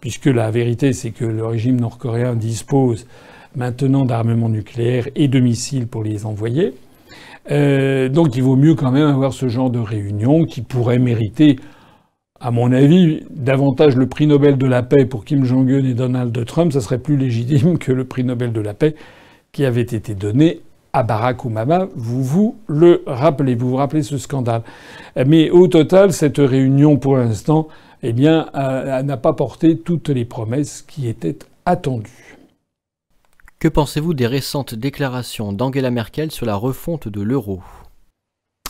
[0.00, 3.06] puisque la vérité, c'est que le régime nord-coréen dispose
[3.56, 6.74] maintenant d'armements nucléaires et de missiles pour les envoyer.
[7.50, 11.56] Euh, donc il vaut mieux quand même avoir ce genre de réunion qui pourrait mériter
[12.40, 16.44] à mon avis, davantage le prix Nobel de la paix pour Kim Jong-un et Donald
[16.44, 18.94] Trump, ça serait plus légitime que le prix Nobel de la paix
[19.52, 20.60] qui avait été donné
[20.92, 21.88] à Barack Obama.
[21.94, 24.62] Vous vous le rappelez, vous vous rappelez ce scandale.
[25.26, 27.68] Mais au total, cette réunion, pour l'instant,
[28.02, 32.23] eh bien, euh, n'a pas porté toutes les promesses qui étaient attendues.
[33.64, 37.62] Que pensez-vous des récentes déclarations d'Angela Merkel sur la refonte de l'euro?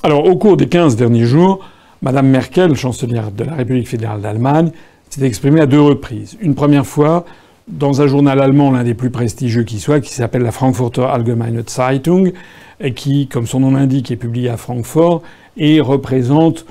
[0.04, 1.68] Alors, au cours des 15 derniers jours,
[2.00, 4.70] Madame Merkel, chancelière de la République fédérale d'Allemagne,
[5.10, 6.38] s'est exprimée à deux reprises.
[6.40, 7.24] Une première fois
[7.66, 11.60] dans un journal allemand, l'un des plus prestigieux qui soit, qui s'appelle la Frankfurter Allgemeine
[11.66, 12.32] Zeitung,
[12.94, 15.22] qui, comme son nom l'indique, est publié à Francfort
[15.56, 16.66] et représente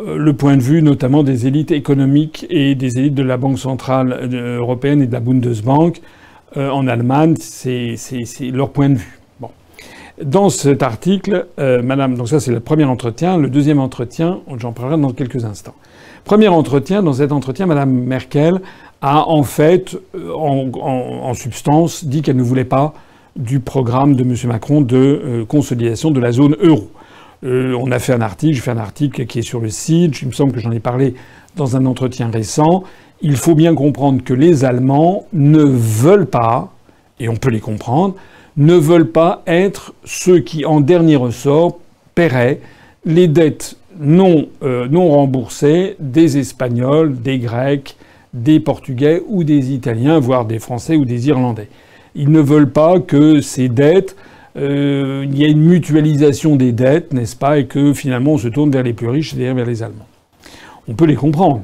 [0.00, 3.60] euh, le point de vue notamment des élites économiques et des élites de la Banque
[3.60, 6.02] centrale euh, européenne et de la Bundesbank
[6.56, 7.34] euh, en Allemagne.
[7.38, 7.96] C'est
[8.52, 9.18] leur point de vue.
[9.40, 9.50] Bon.
[10.22, 13.36] Dans cet article, Madame, donc ça c'est le premier entretien.
[13.38, 15.74] Le deuxième entretien, j'en parlerai dans quelques instants.
[16.24, 18.60] Premier entretien, dans cet entretien, Madame Merkel
[19.00, 19.96] a en fait,
[20.34, 22.94] en, en substance, dit qu'elle ne voulait pas
[23.36, 24.34] du programme de M.
[24.46, 26.90] Macron de consolidation de la zone euro.
[27.44, 30.22] Euh, on a fait un article, j'ai fait un article qui est sur le site,
[30.22, 31.14] il me semble que j'en ai parlé
[31.56, 32.82] dans un entretien récent.
[33.20, 36.72] Il faut bien comprendre que les Allemands ne veulent pas,
[37.18, 38.14] et on peut les comprendre,
[38.56, 41.78] ne veulent pas être ceux qui, en dernier ressort,
[42.14, 42.60] paieraient
[43.04, 47.96] les dettes non, euh, non remboursées des Espagnols, des Grecs,
[48.34, 51.68] des Portugais ou des Italiens, voire des Français ou des Irlandais.
[52.14, 54.16] Ils ne veulent pas que ces dettes
[54.58, 58.48] euh, il y a une mutualisation des dettes, n'est-ce pas, et que finalement on se
[58.48, 60.06] tourne vers les plus riches, c'est-à-dire vers les Allemands.
[60.88, 61.62] On peut les comprendre.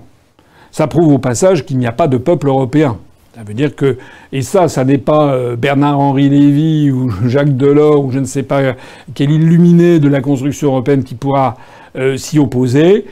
[0.74, 2.98] Ça prouve au passage qu'il n'y a pas de peuple européen.
[3.36, 3.96] Ça veut dire que,
[4.32, 8.42] et ça, ça n'est pas euh, Bernard-Henri Lévy ou Jacques Delors ou je ne sais
[8.42, 8.74] pas
[9.14, 11.56] quel illuminé de la construction européenne qui pourra
[11.94, 13.04] euh, s'y opposer.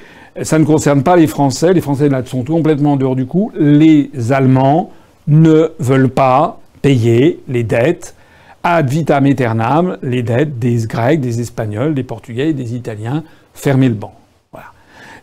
[0.43, 1.73] Ça ne concerne pas les Français.
[1.73, 3.53] Les Français là sont complètement en dehors du coup.
[3.57, 4.91] Les Allemands
[5.29, 8.17] ne veulent pas payer les dettes
[8.65, 13.23] ad vitam aeternam les dettes des Grecs, des Espagnols, des Portugais et des Italiens.
[13.55, 14.15] Fermez le banc.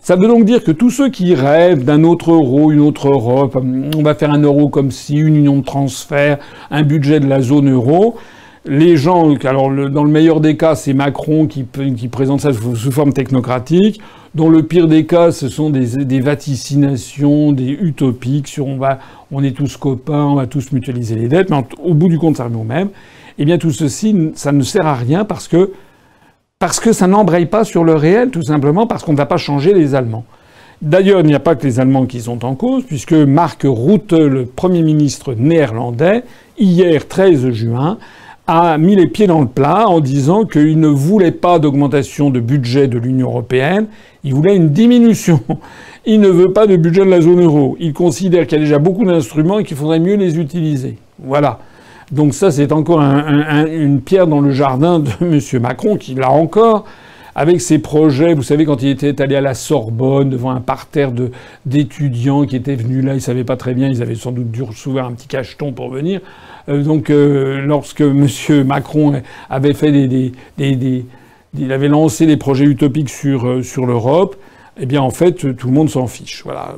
[0.02, 3.62] Ça veut donc dire que tous ceux qui rêvent d'un autre euro, une autre Europe,
[3.95, 6.39] on va faire un euro comme si, une union de transfert,
[6.72, 8.16] un budget de la zone euro,
[8.66, 13.14] les gens, alors dans le meilleur des cas, c'est Macron qui, présente ça sous forme
[13.14, 14.02] technocratique.
[14.36, 19.00] Dans le pire des cas, ce sont des, des vaticinations, des utopiques sur on va,
[19.32, 21.50] on est tous copains, on va tous mutualiser les dettes.
[21.50, 22.89] Mais au bout du compte, ça revient au même
[23.39, 25.72] eh bien tout ceci, ça ne sert à rien parce que,
[26.60, 29.38] parce que ça n'embraye pas sur le réel, tout simplement parce qu'on ne va pas
[29.38, 30.26] changer les Allemands.
[30.82, 34.12] D'ailleurs, il n'y a pas que les Allemands qui sont en cause, puisque Mark Rutte,
[34.12, 36.24] le Premier ministre néerlandais,
[36.57, 37.97] hier 13 juin,
[38.45, 42.41] a mis les pieds dans le plat en disant qu'il ne voulait pas d'augmentation de
[42.41, 43.88] budget de l'Union européenne,
[44.26, 45.39] il voulait une diminution.
[46.05, 47.76] Il ne veut pas de budget de la zone euro.
[47.80, 50.97] Il considère qu'il y a déjà beaucoup d'instruments et qu'il faudrait mieux les utiliser.
[51.22, 51.60] Voilà.
[52.12, 55.62] Donc ça, c'est encore une pierre dans le jardin de M.
[55.62, 56.86] Macron, qui l'a encore,
[57.36, 58.34] avec ses projets.
[58.34, 61.12] Vous savez, quand il était allé à la Sorbonne, devant un parterre
[61.66, 64.64] d'étudiants qui étaient venus là, ils savaient pas très bien, ils avaient sans doute dû
[64.64, 66.22] recevoir un petit cacheton pour venir.
[66.68, 68.28] Euh, donc, euh, lorsque M.
[68.66, 70.34] Macron avait fait des,
[71.57, 74.36] il avait lancé des projets utopiques sur, euh, sur l'Europe,
[74.82, 76.41] eh bien, en fait, tout le monde s'en fiche.
[76.45, 76.74] Voilà.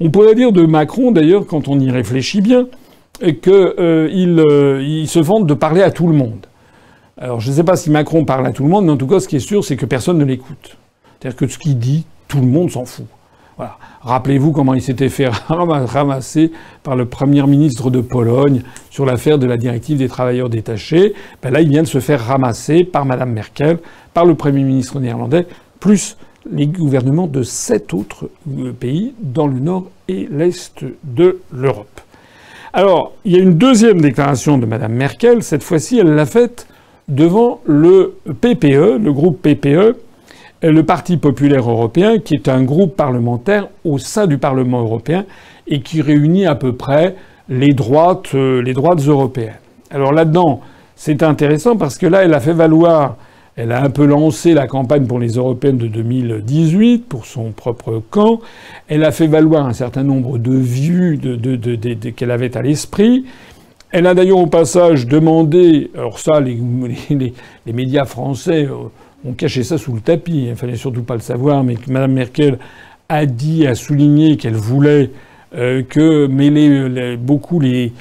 [0.00, 2.66] On pourrait dire de Macron, d'ailleurs, quand on y réfléchit bien,
[3.20, 6.46] qu'il euh, euh, il se vante de parler à tout le monde.
[7.18, 9.06] Alors je ne sais pas si Macron parle à tout le monde, mais en tout
[9.06, 10.76] cas ce qui est sûr, c'est que personne ne l'écoute.
[11.18, 13.06] C'est-à-dire que ce qu'il dit, tout le monde s'en fout.
[14.02, 16.50] Rappelez-vous comment il s'était fait ramasser
[16.82, 21.14] par le premier ministre de Pologne sur l'affaire de la directive des travailleurs détachés.
[21.42, 23.78] Ben là, il vient de se faire ramasser par Madame Merkel,
[24.14, 25.46] par le premier ministre néerlandais,
[25.78, 26.16] plus
[26.50, 32.00] les gouvernements de sept autres euh, pays dans le nord et l'est de l'Europe.
[32.72, 35.42] Alors, il y a une deuxième déclaration de Mme Merkel.
[35.42, 36.68] Cette fois-ci, elle l'a faite
[37.08, 39.96] devant le PPE, le groupe PPE,
[40.62, 45.24] le Parti populaire européen, qui est un groupe parlementaire au sein du Parlement européen
[45.66, 47.16] et qui réunit à peu près
[47.48, 49.58] les droites, euh, les droites européennes.
[49.90, 50.60] Alors là-dedans,
[50.94, 53.16] c'est intéressant parce que là, elle a fait valoir
[53.56, 58.02] elle a un peu lancé la campagne pour les européennes de 2018 pour son propre
[58.10, 58.40] camp.
[58.88, 61.18] Elle a fait valoir un certain nombre de vues
[62.16, 63.24] qu'elle avait à l'esprit.
[63.90, 66.58] Elle a d'ailleurs au passage demandé, alors ça, les,
[67.72, 71.20] médias français euh, ont caché ça sous le tapis, il ne fallait surtout pas le
[71.20, 72.58] savoir, mais que Mme Merkel
[73.08, 75.10] a dit, a souligné qu'elle voulait
[75.56, 77.92] euh, que mêler beaucoup les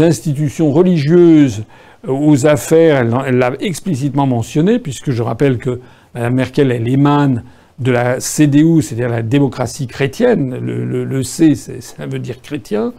[0.00, 1.64] institutions religieuses
[2.06, 5.80] aux affaires, elle l'a explicitement mentionné, puisque je rappelle que
[6.14, 7.42] Mme Merkel, elle émane
[7.78, 10.56] de la CDU, c'est-à-dire la démocratie chrétienne.
[10.58, 12.92] Le, C, ça veut dire chrétien.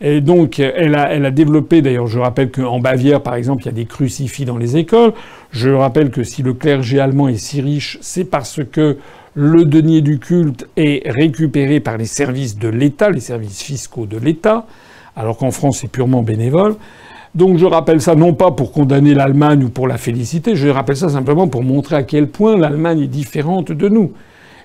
[0.00, 3.66] Et donc, elle a, elle a développé, d'ailleurs, je rappelle qu'en Bavière, par exemple, il
[3.66, 5.12] y a des crucifix dans les écoles.
[5.50, 8.96] Je rappelle que si le clergé allemand est si riche, c'est parce que
[9.34, 14.16] le denier du culte est récupéré par les services de l'État, les services fiscaux de
[14.16, 14.66] l'État,
[15.16, 16.76] alors qu'en France, c'est purement bénévole.
[17.34, 20.96] Donc je rappelle ça non pas pour condamner l'Allemagne ou pour la féliciter, je rappelle
[20.96, 24.12] ça simplement pour montrer à quel point l'Allemagne est différente de nous.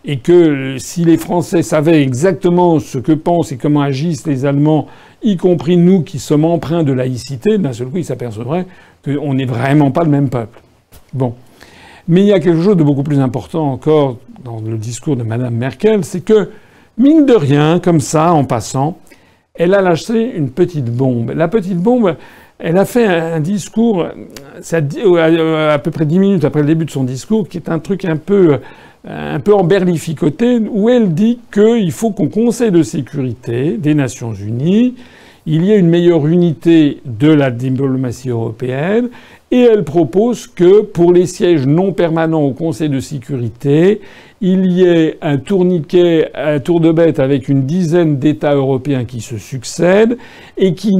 [0.07, 4.87] et que si les Français savaient exactement ce que pensent et comment agissent les Allemands,
[5.23, 8.67] y compris nous qui sommes empreints de laïcité, d'un seul coup, ils s'apercevraient
[9.03, 10.61] qu'on n'est vraiment pas le même peuple.
[11.13, 11.33] Bon.
[12.07, 15.23] Mais il y a quelque chose de beaucoup plus important encore dans le discours de
[15.23, 16.51] Mme Merkel, c'est que,
[16.99, 18.99] mine de rien, comme ça, en passant,
[19.55, 21.31] elle a lâché une petite bombe.
[21.31, 22.15] La petite bombe,
[22.59, 24.07] elle a fait un discours,
[24.61, 27.79] ça, à peu près dix minutes après le début de son discours, qui est un
[27.79, 28.59] truc un peu,
[29.07, 34.95] un peu emberlificoté, où elle dit qu'il faut qu'au Conseil de sécurité des Nations Unies,
[35.45, 39.09] il y ait une meilleure unité de la diplomatie européenne
[39.51, 44.01] et elle propose que pour les sièges non permanents au Conseil de sécurité,
[44.47, 49.19] il y ait un tourniquet, un tour de bête avec une dizaine d'États européens qui
[49.19, 50.19] se succèdent
[50.55, 50.91] et qui,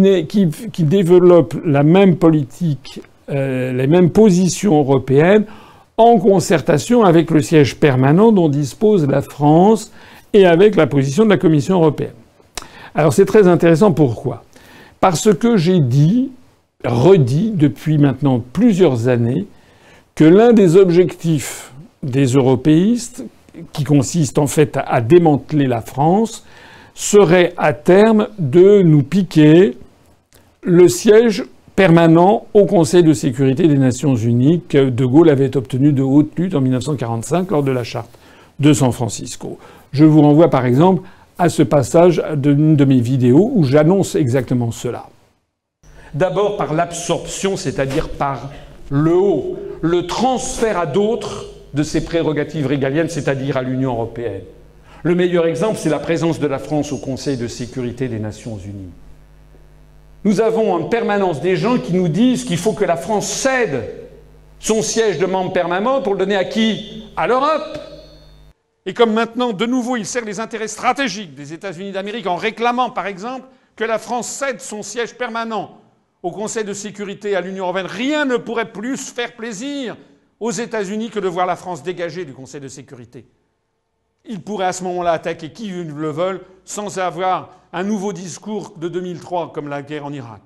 [0.80, 5.46] développent la même politique, euh, les mêmes positions européennes
[5.96, 9.91] en concertation avec le siège permanent dont dispose la France
[10.34, 12.16] et avec la position de la Commission européenne.
[12.96, 14.43] Alors c'est très intéressant pourquoi?
[15.00, 16.32] Parce que j'ai dit
[16.84, 19.46] redit depuis maintenant plusieurs années
[20.16, 23.24] que l'un des objectifs des européistes,
[23.74, 26.45] qui consiste en fait à démanteler la France,
[26.93, 29.78] serait à terme de nous piquer
[30.64, 31.43] le siège
[31.76, 36.38] permanent au Conseil de sécurité des Nations Unies que De Gaulle avait obtenu de haute
[36.38, 38.10] lutte en 1945 lors de la charte
[38.60, 39.60] de San Francisco.
[39.91, 41.03] Je vous renvoie par exemple
[41.38, 45.10] à ce passage d'une de mes vidéos où j'annonce exactement cela.
[46.14, 48.49] D'abord par l'absorption, c'est-à-dire par
[48.89, 51.45] le haut, le transfert à d'autres
[51.76, 54.44] de ses prérogatives régaliennes, c'est-à-dire à, l'Union européenne.
[55.04, 58.58] Le meilleur exemple, c'est la présence de la France au Conseil de sécurité des Nations
[58.58, 58.94] unies.
[60.24, 63.84] Nous avons en permanence des gens qui nous disent qu'il faut que la France cède
[64.58, 67.04] son siège de membre permanent pour le donner à qui?
[67.18, 67.78] À l'Europe.
[68.86, 72.90] Et comme maintenant, de nouveau, il sert les intérêts stratégiques des États-Unis d'Amérique en réclamant,
[72.90, 73.46] par exemple,
[73.76, 75.78] que la France cède son siège permanent
[76.24, 79.96] au Conseil de sécurité, à l'Union européenne, rien ne pourrait plus faire plaisir
[80.40, 83.26] aux États-Unis que de voir la France dégagée du Conseil de sécurité.
[84.28, 88.88] Ils pourraient à ce moment-là attaquer qui le veulent sans avoir un nouveau discours de
[88.88, 90.42] 2003 comme la guerre en Irak.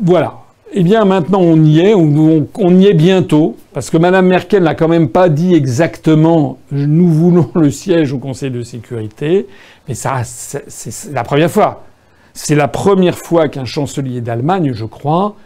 [0.00, 0.40] Voilà.
[0.72, 4.74] Eh bien, maintenant, on y est, on, y est bientôt, parce que Mme Merkel n'a
[4.74, 9.46] quand même pas dit exactement nous voulons le siège au Conseil de sécurité,
[9.86, 11.84] mais ça, c'est la première fois.
[12.32, 15.36] C'est la première fois qu'un chancelier d'Allemagne, je crois,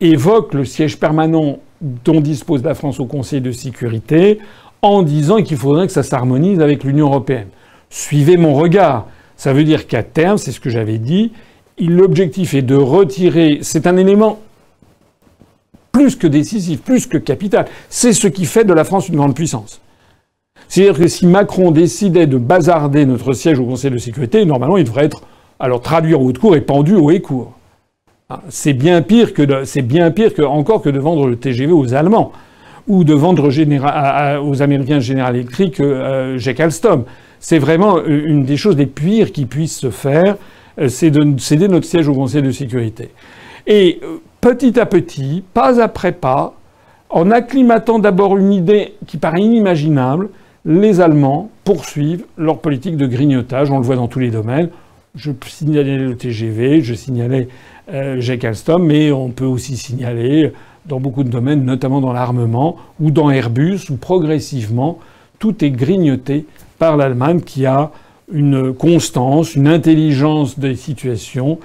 [0.00, 4.38] évoque le siège permanent dont dispose la France au Conseil de sécurité
[4.82, 7.48] en disant qu'il faudrait que ça s'harmonise avec l'Union européenne.
[7.90, 9.06] Suivez mon regard.
[9.36, 11.32] Ça veut dire qu'à terme, c'est ce que j'avais dit,
[11.78, 13.60] l'objectif est de retirer.
[13.62, 14.38] C'est un élément
[15.92, 17.66] plus que décisif, plus que capital.
[17.88, 19.80] C'est ce qui fait de la France une grande puissance.
[20.68, 24.84] C'est-à-dire que si Macron décidait de bazarder notre siège au Conseil de sécurité, normalement, il
[24.84, 25.22] devrait être
[25.58, 27.52] alors traduit en haute cour et pendu au haut cours.
[28.32, 29.32] Ah, c'est bien pire
[30.46, 32.30] encore que de vendre le TGV aux Allemands
[32.86, 33.50] ou de vendre
[34.40, 37.04] aux Américains General Electric euh, Jack Alstom.
[37.40, 40.36] C'est vraiment euh, une des choses les pires qui puissent se faire,
[40.78, 43.10] euh, c'est de céder notre siège au Conseil de sécurité.
[43.66, 46.54] Et euh, petit à petit, pas après pas,
[47.08, 50.28] en acclimatant d'abord une idée qui paraît inimaginable,
[50.64, 53.72] les Allemands poursuivent leur politique de grignotage.
[53.72, 54.68] On le voit dans tous les domaines.
[55.16, 57.48] Je signalais le TGV, je signalais
[57.92, 58.20] euh,
[58.78, 60.52] mais on peut aussi signaler
[60.86, 65.00] dans beaucoup de domaines, notamment dans l'armement ou dans Airbus, où progressivement
[65.40, 66.46] tout est grignoté
[66.78, 67.90] par l'Allemagne qui a
[68.32, 71.58] une constance, une intelligence des situations,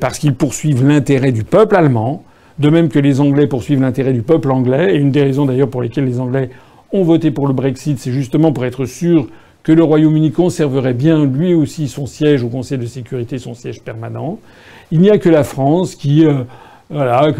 [0.00, 2.24] parce qu'ils poursuivent l'intérêt du peuple allemand,
[2.58, 5.70] de même que les Anglais poursuivent l'intérêt du peuple anglais, et une des raisons d'ailleurs
[5.70, 6.50] pour lesquelles les Anglais
[6.92, 9.28] ont voté pour le Brexit, c'est justement pour être sûr
[9.70, 13.82] que le Royaume-Uni conserverait bien lui aussi son siège au Conseil de sécurité, son siège
[13.82, 14.40] permanent.
[14.90, 16.42] Il n'y a que la France qui, euh,
[16.90, 17.30] voilà,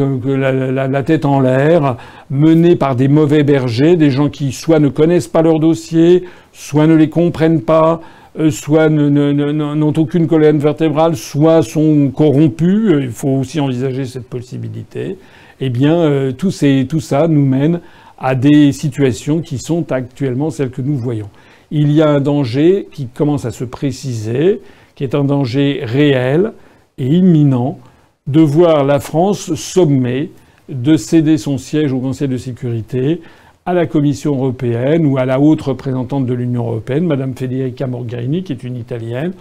[0.87, 1.97] la, tête en l'air,
[2.31, 6.23] menée par des mauvais bergers, des gens qui soit ne connaissent pas leur dossier,
[6.53, 8.01] soit ne les comprennent pas,
[8.39, 12.93] euh, soit n'ont aucune colonne vertébrale, soit sont corrompus.
[13.01, 15.19] Il faut aussi envisager cette possibilité.
[15.61, 16.53] Eh bien, tout,
[16.89, 17.81] tout ça nous mène
[18.19, 21.29] à des situations qui sont actuellement celles que nous voyons
[21.71, 24.61] il y a un danger qui commence à se préciser,
[24.95, 26.53] qui est un danger réel
[26.99, 27.79] et imminent
[28.27, 30.31] de voir la France sommée
[30.69, 33.21] de céder son siège au Conseil de sécurité
[33.67, 38.43] à la Commission européenne ou à la haute représentante de l'Union européenne, Madame Federica Mogherini,
[38.43, 39.33] qui est une Italienne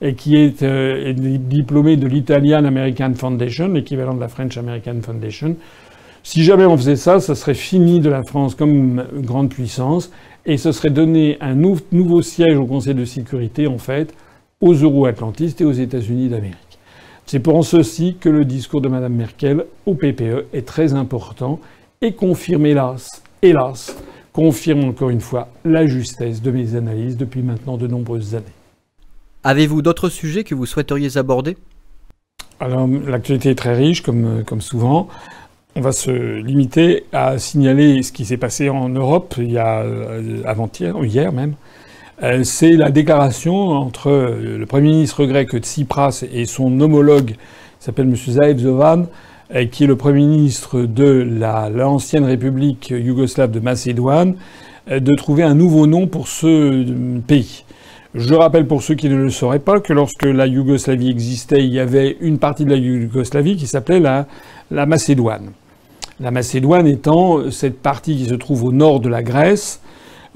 [0.00, 5.56] et qui est euh, diplômée de l'Italian American Foundation, l'équivalent de la French American Foundation.
[6.22, 10.10] Si jamais on faisait ça, ça serait fini de la France comme grande puissance
[10.48, 14.14] et ce serait donner un nouveau siège au Conseil de sécurité, en fait,
[14.62, 16.78] aux euro-atlantistes et aux États-Unis d'Amérique.
[17.26, 21.60] C'est pour ceci que le discours de Mme Merkel au PPE est très important
[22.00, 23.94] et confirme, hélas, hélas,
[24.32, 28.46] confirme encore une fois la justesse de mes analyses depuis maintenant de nombreuses années.
[29.44, 31.58] Avez-vous d'autres sujets que vous souhaiteriez aborder?
[32.58, 35.08] Alors, l'actualité est très riche, comme, comme souvent.
[35.76, 36.10] On va se
[36.40, 41.30] limiter à signaler ce qui s'est passé en Europe il y a euh, avant-hier, hier
[41.30, 41.54] même.
[42.22, 47.36] Euh, c'est la déclaration entre le Premier ministre grec Tsipras et son homologue, qui
[47.78, 48.16] s'appelle M.
[48.16, 49.06] Zaev Zovan,
[49.54, 51.24] euh, qui est le Premier ministre de
[51.72, 54.36] l'ancienne République yougoslave de Macédoine,
[54.90, 57.64] de trouver un nouveau nom pour ce pays.
[58.14, 61.72] Je rappelle pour ceux qui ne le sauraient pas que lorsque la Yougoslavie existait, il
[61.72, 64.26] y avait une partie de la Yougoslavie qui s'appelait la,
[64.70, 65.50] la Macédoine.
[66.20, 69.80] La Macédoine étant cette partie qui se trouve au nord de la Grèce,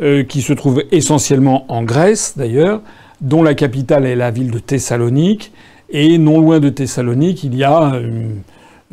[0.01, 2.80] euh, qui se trouve essentiellement en Grèce d'ailleurs,
[3.20, 5.53] dont la capitale est la ville de Thessalonique.
[5.91, 8.28] Et non loin de Thessalonique, il y a, euh,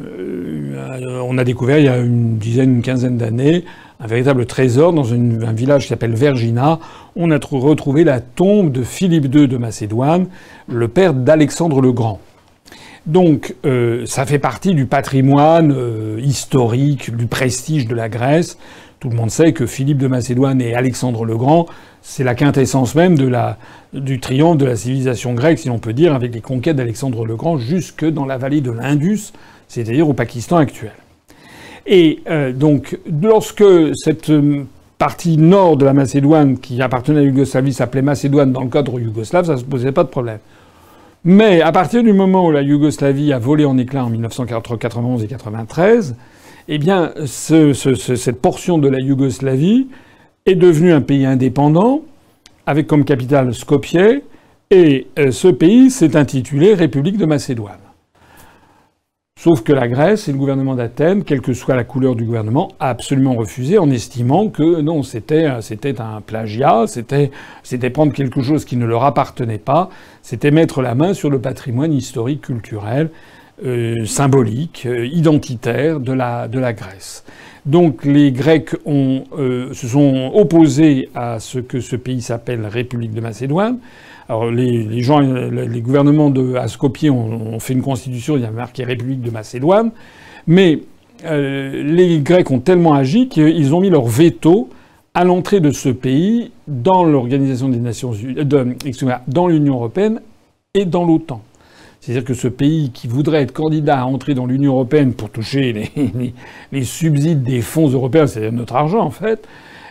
[0.02, 3.64] euh, on a découvert il y a une dizaine, une quinzaine d'années,
[4.02, 6.80] un véritable trésor dans un village qui s'appelle Vergina.
[7.16, 10.28] On a retrouvé la tombe de Philippe II de Macédoine,
[10.68, 12.20] le père d'Alexandre le Grand.
[13.10, 18.60] Donc euh, ça fait partie du patrimoine euh, historique, du prestige de la Grèce.
[19.00, 21.66] Tout le monde sait que Philippe de Macédoine et Alexandre le Grand,
[22.04, 23.16] c'est la quintessence même
[23.94, 27.36] du triomphe de la civilisation grecque, si l'on peut dire, avec les conquêtes d'Alexandre le
[27.36, 29.32] Grand jusque dans la vallée de l'Indus,
[29.68, 30.92] c'est-à-dire au Pakistan actuel.
[31.88, 33.64] Et euh, donc, lorsque
[33.96, 34.32] cette
[35.00, 39.46] partie nord de la Macédoine, qui appartenait à Yougoslavie, s'appelait Macédoine dans le cadre yougoslave,
[39.46, 40.40] ça ne se posait pas de problème.
[41.26, 45.26] Mais à partir du moment où la Yougoslavie a volé en éclats en 1991 et
[45.26, 46.16] 1993,
[46.70, 49.88] eh bien, cette portion de la Yougoslavie
[50.46, 52.02] est devenue un pays indépendant,
[52.66, 54.22] avec comme capitale Skopje,
[54.72, 57.89] et euh, ce pays s'est intitulé République de Macédoine.
[59.42, 62.74] Sauf que la Grèce et le gouvernement d'Athènes, quelle que soit la couleur du gouvernement,
[62.82, 68.66] a absolument refusé en estimant que non, c'était c'était un plagiat, c'était prendre quelque chose
[68.66, 69.92] qui ne leur appartenait pas,
[70.24, 73.12] c'était mettre la main sur le patrimoine historique, culturel,
[73.64, 77.24] euh, symbolique, euh, identitaire de la de Grèce.
[77.66, 83.22] Donc les Grecs euh, se sont opposés à ce que ce pays s'appelle République de
[83.22, 83.80] Macédoine.
[84.30, 88.52] Alors les, gens, les gouvernements de à Skopje ont, fait une constitution, il y a
[88.52, 89.90] marqué République de Macédoine,
[90.46, 90.82] mais
[91.26, 94.70] euh, les Grecs ont tellement agi qu'ils ont mis leur veto
[95.16, 100.22] à l'entrée de ce pays dans l'organisation des Nations Unies, euh, dans l'Union européenne
[100.76, 101.42] et dans l'OTAN.
[102.00, 105.74] C'est-à-dire que ce pays qui voudrait être candidat à entrer dans l'Union européenne pour toucher
[105.74, 106.34] les,
[106.72, 109.48] les subsides des fonds européens, c'est notre argent en fait,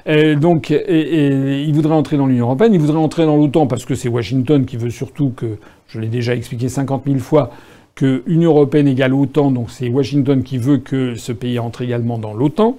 [0.06, 3.94] euh, donc, il voudrait entrer dans l'Union européenne, il voudrait entrer dans l'OTAN parce que
[3.94, 7.50] c'est Washington qui veut surtout que, je l'ai déjà expliqué 50 000 fois,
[7.94, 12.18] que Union européenne égale OTAN, donc c'est Washington qui veut que ce pays entre également
[12.18, 12.76] dans l'OTAN.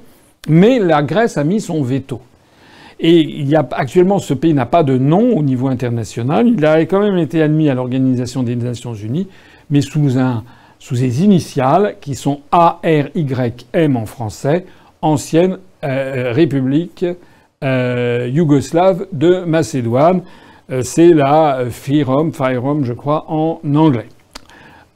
[0.47, 2.21] Mais la Grèce a mis son veto.
[3.01, 6.47] Et il y a, actuellement, ce pays n'a pas de nom au niveau international.
[6.47, 9.27] Il a quand même été admis à l'Organisation des Nations Unies,
[9.69, 10.43] mais sous un,
[10.79, 14.65] sous des initiales qui sont ARYM en français,
[15.01, 17.05] ancienne euh, République
[17.63, 20.23] euh, yougoslave de Macédoine.
[20.69, 24.07] Euh, c'est la FIROM, FIROM, je crois, en anglais.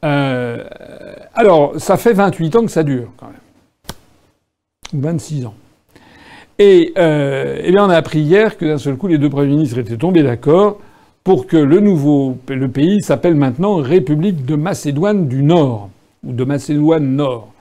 [0.02, 5.02] alors, ça fait 28 ans que ça dure, quand même.
[5.02, 5.54] 26 ans.
[6.58, 9.78] Et eh bien, on a appris hier que d'un seul coup, les deux premiers ministres
[9.78, 10.78] étaient tombés d'accord
[11.24, 15.88] pour que le nouveau le pays s'appelle maintenant République de Macédoine du Nord,
[16.22, 17.53] ou de Macédoine Nord.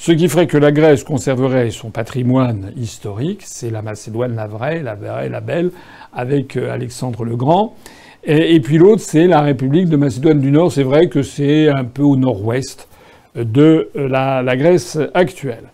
[0.00, 4.82] Ce qui ferait que la Grèce conserverait son patrimoine historique, c'est la Macédoine la vraie,
[4.82, 5.72] la vraie, la belle,
[6.14, 7.76] avec euh, Alexandre le Grand.
[8.24, 10.72] Et, puis l'autre, c'est la République de Macédoine du Nord.
[10.72, 12.88] C'est vrai que c'est un peu au nord-ouest
[13.34, 15.64] de euh, la, Grèce actuelle.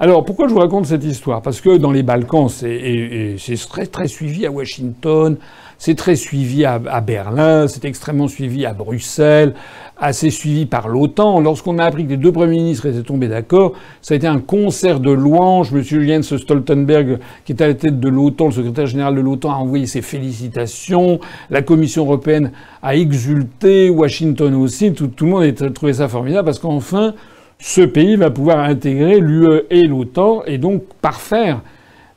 [0.00, 1.40] Alors pourquoi je vous raconte cette histoire?
[1.40, 3.36] Parce que dans les Balkans, c'est
[3.68, 5.36] très très suivi à Washington,
[5.78, 9.54] c'est très suivi à, Berlin, c'est extrêmement suivi à Bruxelles,
[9.98, 11.40] assez suivi par l'OTAN.
[11.40, 14.40] Lorsqu'on a appris que les deux premiers ministres étaient tombés d'accord, ça a été un
[14.40, 15.72] concert de louanges.
[15.72, 19.52] Monsieur Jens Stoltenberg, qui est à la tête de l'OTAN, le secrétaire général de l'OTAN,
[19.52, 21.20] a envoyé ses félicitations.
[21.50, 22.52] La Commission européenne
[22.82, 24.92] a exulté, Washington aussi.
[24.92, 27.14] Tout, le monde a trouvé ça formidable parce qu'enfin,
[27.58, 31.60] ce pays va pouvoir intégrer l'UE et l'OTAN et donc parfaire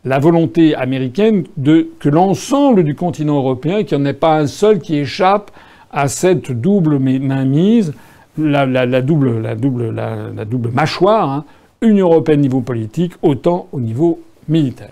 [0.05, 4.47] la volonté américaine de que l'ensemble du continent européen, qu'il n'y en ait pas un
[4.47, 5.51] seul qui échappe
[5.91, 7.93] à cette double mainmise,
[8.37, 11.45] la, double, mâchoire, hein,
[11.81, 14.91] Union européenne niveau politique, autant au niveau militaire.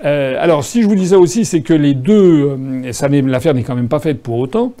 [0.00, 2.58] alors, si je vous dis ça aussi, c'est que les deux,
[2.92, 4.72] ça l'affaire n'est quand même pas faite pour autant,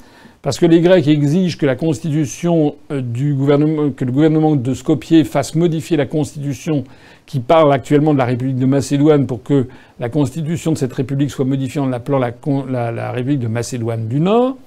[0.44, 5.24] parce que les Grecs exigent que la constitution du gouvernement, que le gouvernement de Skopje
[5.24, 6.84] fasse modifier la constitution
[7.24, 9.68] qui parle actuellement de la République de Macédoine pour que
[9.98, 14.20] la constitution de cette République soit modifiée en l'appelant la, la, République de Macédoine du
[14.20, 14.58] Nord.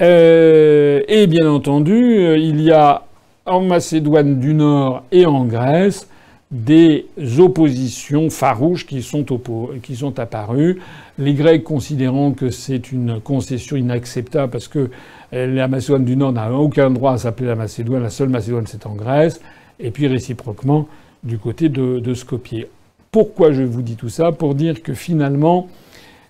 [0.00, 3.02] Euh, et bien entendu, euh, il y a
[3.46, 6.08] en Macédoine du Nord et en Grèce
[6.50, 7.06] des
[7.38, 9.26] oppositions farouches qui sont,
[10.18, 10.80] apparues.
[11.18, 14.90] Les Grecs considérant que c'est une concession inacceptable parce que
[15.32, 18.66] euh, la Macédoine du Nord n'a aucun droit à s'appeler la Macédoine, la seule Macédoine
[18.66, 19.40] c'est en Grèce,
[19.80, 20.86] et puis réciproquement
[21.22, 22.66] du côté de, Skopje.
[23.10, 24.30] Pourquoi je vous dis tout ça?
[24.30, 25.68] Pour dire que finalement,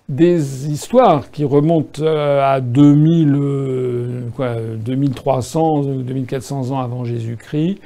[0.07, 7.79] des histoires qui remontent euh, à 2000, quoi, 2300 ou 2400 ans avant Jésus-Christ,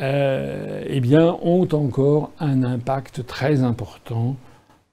[0.00, 4.36] euh, eh bien, ont encore un impact très important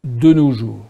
[0.04, 0.86] de nos jours.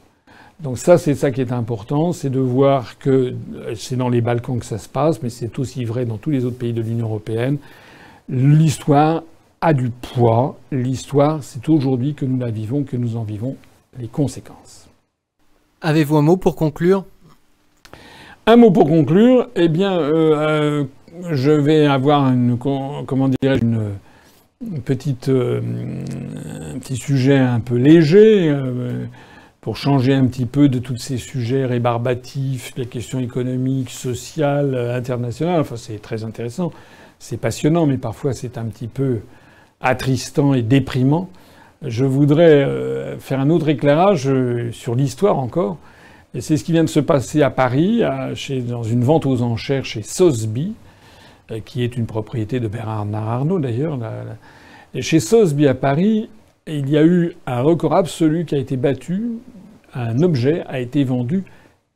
[0.60, 4.22] Donc ça, c'est ça qui est important, c'est de voir que euh, c'est dans les
[4.22, 6.82] Balkans que ça se passe, mais c'est aussi vrai dans tous les autres pays de
[6.82, 7.58] l'Union européenne.
[8.30, 9.24] L'histoire
[9.60, 10.58] a du poids.
[10.72, 13.56] L'histoire, c'est aujourd'hui que nous la vivons, que nous en vivons
[14.00, 14.88] les conséquences.
[15.82, 17.04] Avez-vous un mot pour conclure?
[18.46, 19.50] Un mot pour conclure.
[19.56, 20.84] Eh bien, euh, euh,
[21.32, 23.92] je vais avoir une, comment dirais une,
[24.86, 25.62] petite, euh,
[26.74, 28.56] un petit sujet un peu léger
[29.62, 35.62] pour changer un petit peu de tous ces sujets rébarbatifs, les questions économiques, sociales, internationales.
[35.62, 36.72] Enfin, c'est très intéressant,
[37.20, 39.20] c'est passionnant, mais parfois c'est un petit peu
[39.82, 41.30] attristant et déprimant,
[41.86, 45.78] je voudrais euh, faire un autre éclairage euh, sur l'histoire encore.
[46.34, 48.02] Et c'est ce qui vient de se passer à Paris,
[48.68, 50.74] dans une vente aux enchères chez euh,
[51.66, 54.00] qui est une propriété de Bernard Arnault d'ailleurs.
[55.00, 56.30] Chez Sosby à Paris,
[56.68, 59.32] il y a eu un record absolu qui a été battu.
[59.94, 61.44] Un objet a été vendu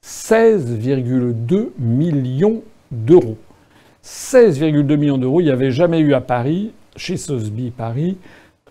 [0.03, 3.37] 16,2 millions d'euros.
[4.03, 8.17] 16,2 millions d'euros, il n'y avait jamais eu à Paris chez Sotheby Paris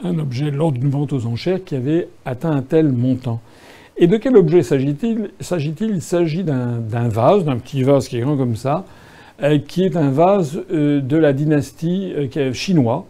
[0.02, 3.40] un objet lors d'une vente aux enchères qui avait atteint un tel montant.
[3.96, 5.30] Et de quel objet s'agit-il?
[5.40, 9.05] Il s'agit d'un vase, d'un petit vase qui est grand comme ça, euh,
[9.66, 13.06] qui est un vase euh, de la dynastie euh, chinois,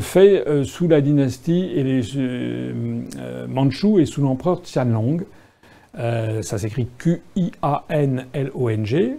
[0.00, 2.02] fait sous la dynastie et les
[3.98, 5.24] et sous l'empereur Tianlong.
[5.94, 7.56] ça s'écrit Q-I-A-N-L-O-N-G,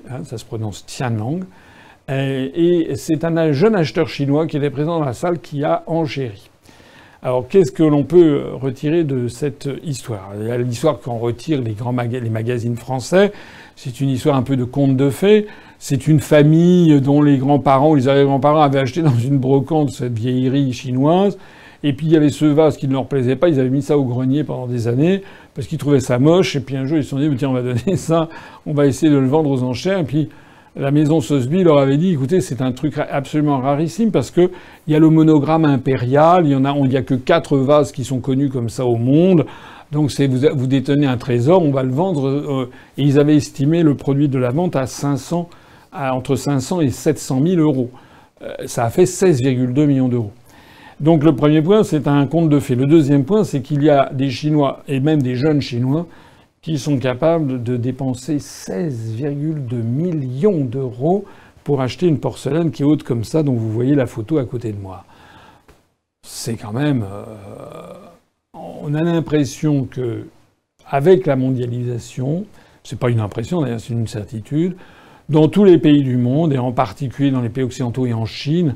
[0.07, 1.45] hein, ça se prononce Tianlong.
[2.09, 5.83] Euh, et c'est un jeune acheteur chinois qui était présent dans la salle qui a
[5.87, 6.49] enchéri.
[7.23, 10.33] Alors qu'est-ce que l'on peut retirer de cette histoire?
[10.59, 13.31] L'histoire qu'on retire les grands les magazines français,
[13.75, 15.47] c'est une histoire un peu de conte de fées.
[15.83, 20.13] C'est une famille dont les grands-parents ou les arrière-grands-parents avaient acheté dans une brocante cette
[20.13, 21.39] vieillerie chinoise.
[21.81, 23.81] Et puis il y avait ce vase qui ne leur plaisait pas, ils avaient mis
[23.81, 25.23] ça au grenier pendant des années
[25.55, 26.55] parce qu'ils trouvaient ça moche.
[26.55, 28.29] Et puis un jour ils se sont dit tiens on va donner ça,
[28.67, 29.97] on va essayer de le vendre aux enchères.
[29.97, 30.29] Et puis
[30.75, 34.51] la maison Sosby leur avait dit, écoutez, c'est un truc absolument rarissime parce que
[34.85, 37.57] il y a le monogramme impérial, il y en a, il n'y a que quatre
[37.57, 39.47] vases qui sont connus comme ça au monde.
[39.91, 42.27] Donc c'est vous, vous détenez un trésor, on va le vendre.
[42.27, 42.69] Euh,
[42.99, 45.49] et ils avaient estimé le produit de la vente à 500,
[45.91, 47.89] à entre 500 et 700 000 euros.
[48.41, 50.31] Euh, ça a fait 16,2 millions d'euros.
[50.99, 52.75] Donc le premier point, c'est un conte de fait.
[52.75, 56.05] Le deuxième point, c'est qu'il y a des Chinois et même des jeunes Chinois
[56.61, 61.25] qui sont capables de dépenser 16,2 millions d'euros
[61.63, 64.45] pour acheter une porcelaine qui est haute comme ça, dont vous voyez la photo à
[64.45, 65.05] côté de moi.
[66.23, 67.03] C'est quand même.
[67.03, 67.95] Euh,
[68.53, 70.27] on a l'impression que,
[70.87, 72.45] avec la mondialisation,
[72.83, 74.75] c'est pas une impression d'ailleurs, c'est une certitude,
[75.31, 78.25] dans tous les pays du monde, et en particulier dans les pays occidentaux et en
[78.25, 78.75] Chine,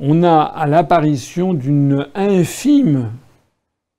[0.00, 3.10] on a à l'apparition d'une infime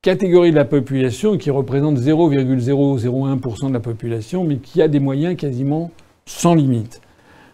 [0.02, 5.38] catégorie de la population qui représente 0,001% de la population, mais qui a des moyens
[5.38, 5.92] quasiment
[6.26, 7.00] sans limite.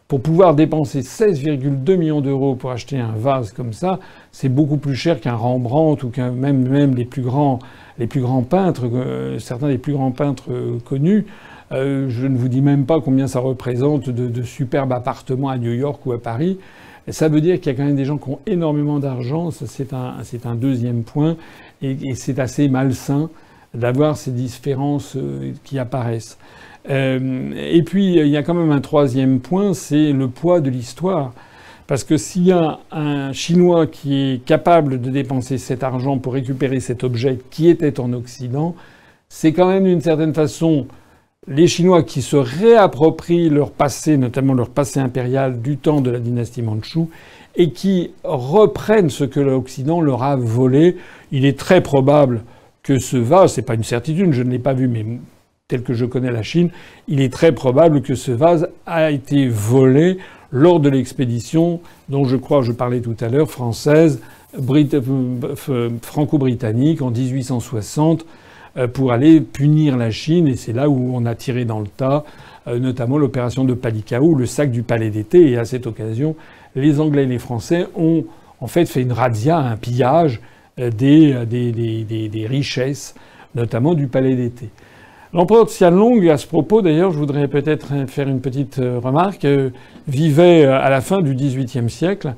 [0.07, 3.99] Pour pouvoir dépenser 16,2 millions d'euros pour acheter un vase comme ça,
[4.31, 7.59] c'est beaucoup plus cher qu'un Rembrandt ou même, même les plus grands,
[7.99, 11.27] les plus grands peintres, euh, certains des plus grands peintres euh, connus.
[11.71, 15.73] Euh, je ne vous dis même pas combien ça représente de, superbes appartements à New
[15.73, 16.57] York ou à Paris.
[17.07, 19.49] Ça veut dire qu'il y a quand même des gens qui ont énormément d'argent.
[19.51, 21.37] c'est un deuxième point.
[21.81, 23.29] Et, c'est assez malsain
[23.73, 26.37] d'avoir ces différences euh, qui apparaissent.
[26.89, 30.69] Euh, et puis, il y a quand même un troisième point, c'est le poids de
[30.69, 31.33] l'histoire.
[31.85, 36.33] Parce que s'il y a un Chinois qui est capable de dépenser cet argent pour
[36.33, 38.75] récupérer cet objet qui était en Occident,
[39.27, 40.87] c'est quand même d'une certaine façon
[41.49, 46.19] les Chinois qui se réapproprient leur passé, notamment leur passé impérial du temps de la
[46.19, 47.09] dynastie Mandchou,
[47.55, 50.97] et qui reprennent ce que l'Occident leur a volé.
[51.31, 52.43] Il est très probable
[52.83, 55.05] que ce vase, c'est pas une certitude, je ne l'ai pas vu, mais
[55.67, 56.69] tel que je connais la Chine,
[57.07, 60.17] il est très probable que ce vase a été volé
[60.51, 64.21] lors de l'expédition dont je crois, je parlais tout à l'heure, française,
[64.57, 68.25] euh, franco-britannique en 1860 euh,
[68.93, 70.47] pour aller punir la Chine.
[70.47, 72.23] Et c'est là où on a tiré dans le tas,
[72.67, 75.51] euh, notamment l'opération de Palikao, le sac du palais d'été.
[75.51, 76.35] Et à cette occasion,
[76.75, 78.25] les Anglais et les Français ont
[78.61, 80.41] en fait fait une razzia, un pillage
[80.77, 83.15] des, des richesses,
[83.55, 84.69] notamment du palais d'été.
[85.31, 89.69] L'empereur Xianlong, à ce propos d'ailleurs, je voudrais peut-être faire une petite euh, remarque, euh,
[90.07, 92.33] vivait euh, à la fin du XVIIIe siècle,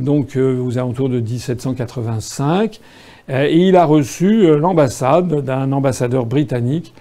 [0.00, 2.80] donc aux alentours de 1785,
[3.28, 6.94] et il a reçu l'ambassade d'un ambassadeur britannique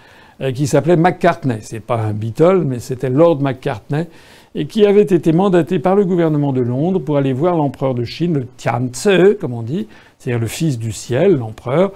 [0.53, 1.59] qui s'appelait McCartney.
[1.61, 4.07] C'est pas un Beatle, mais c'était Lord McCartney,
[4.55, 8.03] et qui avait été mandaté par le gouvernement de Londres pour aller voir l'empereur de
[8.03, 11.91] Chine, le Tianzi, comme on dit, c'est-à-dire le fils du ciel, l'empereur,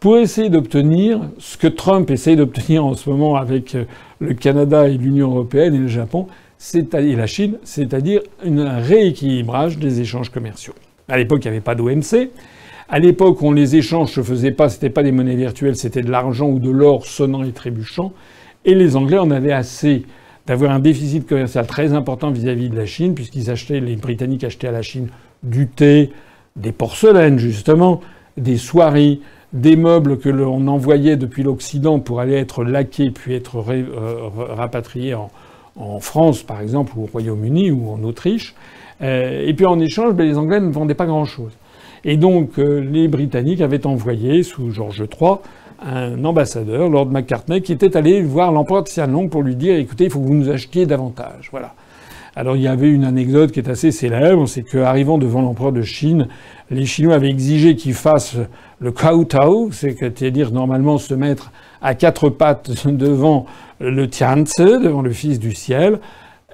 [0.00, 3.84] pour essayer d'obtenir ce que Trump essaye d'obtenir en ce moment avec euh,
[4.18, 6.26] le Canada et l'Union européenne et le Japon,
[6.74, 10.74] et la Chine, c'est-à-dire un rééquilibrage des échanges commerciaux.
[11.08, 12.30] À l'époque, il n'y avait pas d'OMC.
[12.88, 16.10] À l'époque, on les échanges se faisaient pas, c'était pas des monnaies virtuelles, c'était de
[16.10, 18.12] l'argent ou de l'or sonnant et trébuchant.
[18.64, 20.04] Et les Anglais en avaient assez
[20.46, 24.68] d'avoir un déficit commercial très important vis-à-vis de la Chine, puisqu'ils achetaient, les Britanniques achetaient
[24.68, 25.08] à la Chine
[25.42, 26.12] du thé,
[26.56, 28.00] des porcelaines justement,
[28.36, 29.20] des soieries,
[29.52, 35.14] des meubles que l'on envoyait depuis l'Occident pour aller être laqués puis être euh, rapatriés
[35.14, 35.30] en,
[36.00, 38.54] France, par exemple, ou au Royaume-Uni ou en Autriche.
[39.02, 41.50] Euh, et puis en échange, ben, les Anglais ne vendaient pas grand-chose.
[42.04, 45.36] Et donc euh, les Britanniques avaient envoyé, sous George III,
[45.82, 50.10] un ambassadeur, Lord Macartney, qui était allé voir l'empereur de pour lui dire écoutez, il
[50.10, 51.48] faut que vous nous achetiez davantage.
[51.50, 51.74] Voilà.
[52.36, 55.82] Alors il y avait une anecdote qui est assez célèbre, c'est qu'arrivant devant l'empereur de
[55.82, 56.28] Chine,
[56.70, 58.36] les Chinois avaient exigé qu'il fasse
[58.80, 63.46] le kowtow, c'est-à-dire normalement se mettre à quatre pattes devant
[63.78, 66.00] le Tianzi, devant le Fils du ciel.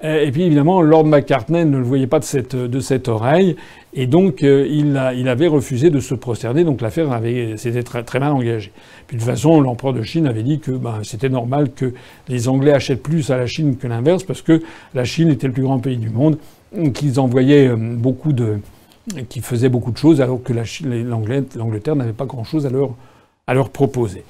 [0.03, 3.55] Et puis évidemment, Lord McCartney ne le voyait pas de cette, de cette oreille,
[3.93, 7.19] et donc euh, il, avait refusé de se prosterner, donc l'affaire
[7.57, 8.71] s'était très, mal engagée.
[9.07, 11.93] Puis de toute façon, l'empereur de Chine avait dit que ben, c'était normal que
[12.29, 14.61] les Anglais achètent plus à la Chine que l'inverse, parce que
[14.93, 16.37] la Chine était le plus grand pays du monde,
[16.93, 18.59] qu'ils envoyaient euh, beaucoup de,
[19.27, 22.91] qui faisaient beaucoup de choses, alors que l'Angleterre n'avait pas grand-chose à leur,
[23.45, 24.23] à leur proposer.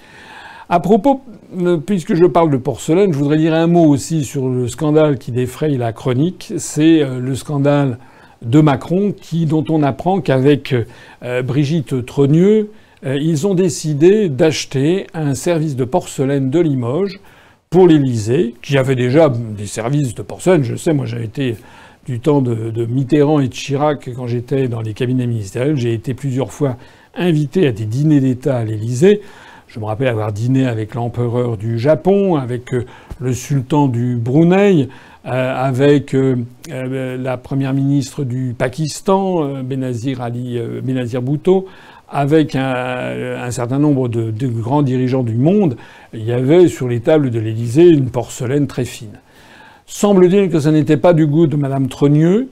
[0.70, 1.22] À propos,
[1.62, 5.20] euh, puisque je parle de porcelaine, je voudrais dire un mot aussi sur le scandale
[5.20, 6.54] qui défraye la chronique.
[6.58, 8.00] C'est le scandale
[8.42, 10.76] de Macron, qui, dont on apprend qu'avec
[11.24, 12.72] euh, Brigitte Trogneux,
[13.04, 17.20] ils ont décidé d'acheter un service de porcelaine de Limoges
[17.72, 20.64] pour l'Élysée, qui avait déjà des services de porcelaine.
[20.64, 21.56] Je sais, moi j'avais été
[22.06, 25.78] du temps de, de, Mitterrand et de Chirac quand j'étais dans les cabinets ministériels.
[25.78, 26.78] J'ai été plusieurs fois
[27.16, 29.22] invité à des dîners d'État à l'Élysée.
[29.74, 32.86] Je me rappelle avoir dîné avec l'empereur du Japon, avec euh,
[33.22, 34.86] le sultan du Brunei, euh,
[35.24, 36.36] avec euh,
[36.68, 41.68] la première ministre du Pakistan, Benazir Ali Benazir Bhutto,
[42.10, 45.78] avec un, certain nombre de, de, grands dirigeants du monde.
[46.14, 49.20] Il y avait sur les tables de l'Élysée une porcelaine très fine.
[49.86, 52.50] Semble-t-il que ce n'était pas du goût de Madame Trogneux,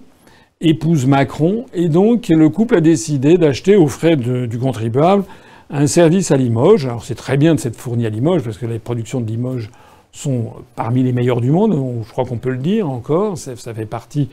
[0.61, 5.23] épouse Macron, et donc le couple a décidé d'acheter aux frais du contribuable
[5.69, 6.85] un service à Limoges.
[6.85, 9.69] Alors c'est très bien de s'être fourni à Limoges, parce que les productions de Limoges
[10.11, 13.85] sont parmi les meilleures du monde, je crois qu'on peut le dire encore, ça, fait
[13.85, 14.29] partie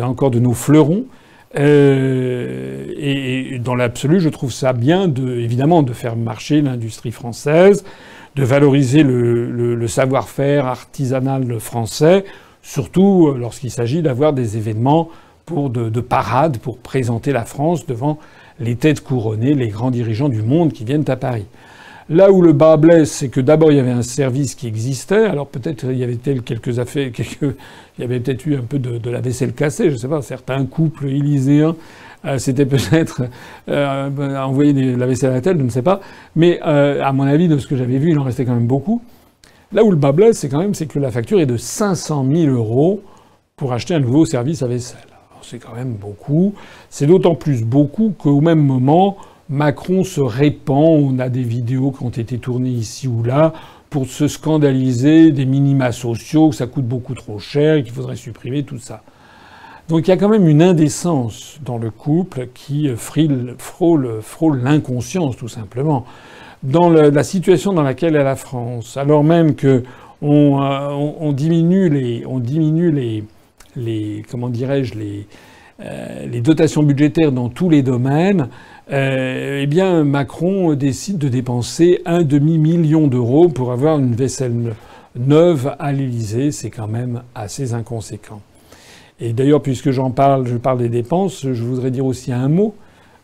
[0.00, 1.04] encore de nos fleurons.
[1.58, 7.84] Euh, et, dans l'absolu, je trouve ça bien, de, évidemment, de faire marcher l'industrie française,
[8.34, 12.24] de valoriser le, savoir-faire artisanal français,
[12.62, 15.10] surtout lorsqu'il s'agit d'avoir des événements
[15.44, 18.18] pour de, de parade pour présenter la France devant
[18.58, 21.46] les têtes couronnées, les grands dirigeants du monde qui viennent à Paris.
[22.08, 25.26] Là où le bas blesse, c'est que d'abord il y avait un service qui existait.
[25.26, 27.56] Alors peut-être il y avait quelques affaires, quelques,
[27.98, 30.22] il y avait peut-être eu un peu de, la vaisselle cassée, je sais pas.
[30.22, 31.76] Certains couples élyséens
[32.24, 33.22] euh, c'était peut-être
[33.68, 36.00] euh, envoyer la vaisselle à la tête, je ne sais pas.
[36.36, 38.68] Mais euh, à mon avis, de ce que j'avais vu, il en restait quand même
[38.68, 39.02] beaucoup.
[39.72, 42.54] Là où le bas blesse, c'est quand même que la facture est de 500 000
[42.54, 43.02] euros
[43.56, 45.00] pour acheter un nouveau service à vaisselle
[45.44, 46.54] c'est quand même beaucoup.
[46.90, 49.16] C'est d'autant plus beaucoup qu'au même moment,
[49.52, 50.98] Macron se répand.
[50.98, 53.52] On a des vidéos qui ont été tournées ici ou là
[53.90, 58.62] pour se scandaliser des minima sociaux, que ça coûte beaucoup trop cher, qu'il faudrait supprimer,
[58.62, 59.02] tout ça.
[59.90, 64.22] Donc il y a quand même une indécence dans le couple qui frôle,
[64.62, 66.06] l'inconscience, tout simplement.
[66.62, 69.82] Dans la situation dans laquelle est la France, alors même que
[70.22, 73.24] on, euh, diminue les, on diminue les,
[73.76, 75.26] les comment dirais-je, les,
[76.30, 78.48] les dotations budgétaires dans tous les domaines,
[78.90, 84.74] eh bien Macron décide de dépenser un demi-million d'euros pour avoir une vaisselle
[85.16, 86.50] neuve à l'Élysée.
[86.50, 88.40] C'est quand même assez inconséquent.
[89.20, 92.74] Et d'ailleurs, puisque j'en parle, je parle des dépenses, je voudrais dire aussi un mot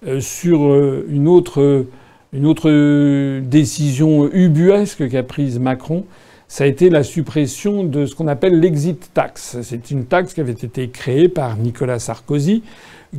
[0.06, 1.86] euh, sur euh, une autre,
[2.32, 6.04] une autre décision ubuesque qu'a prise Macron.
[6.46, 9.58] Ça a été la suppression de ce qu'on appelle l'exit tax.
[9.62, 12.62] C'est une taxe qui avait été créée par Nicolas Sarkozy,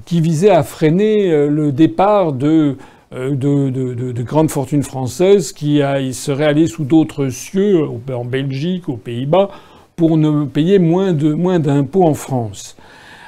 [0.06, 2.78] qui visait à freiner euh, le départ de
[3.12, 5.82] de, de, de, grandes fortunes françaises qui
[6.14, 7.82] seraient allées sous d'autres cieux,
[8.14, 9.50] en Belgique, aux Pays-Bas,
[9.96, 12.78] pour ne payer moins de moins d'impôts en France.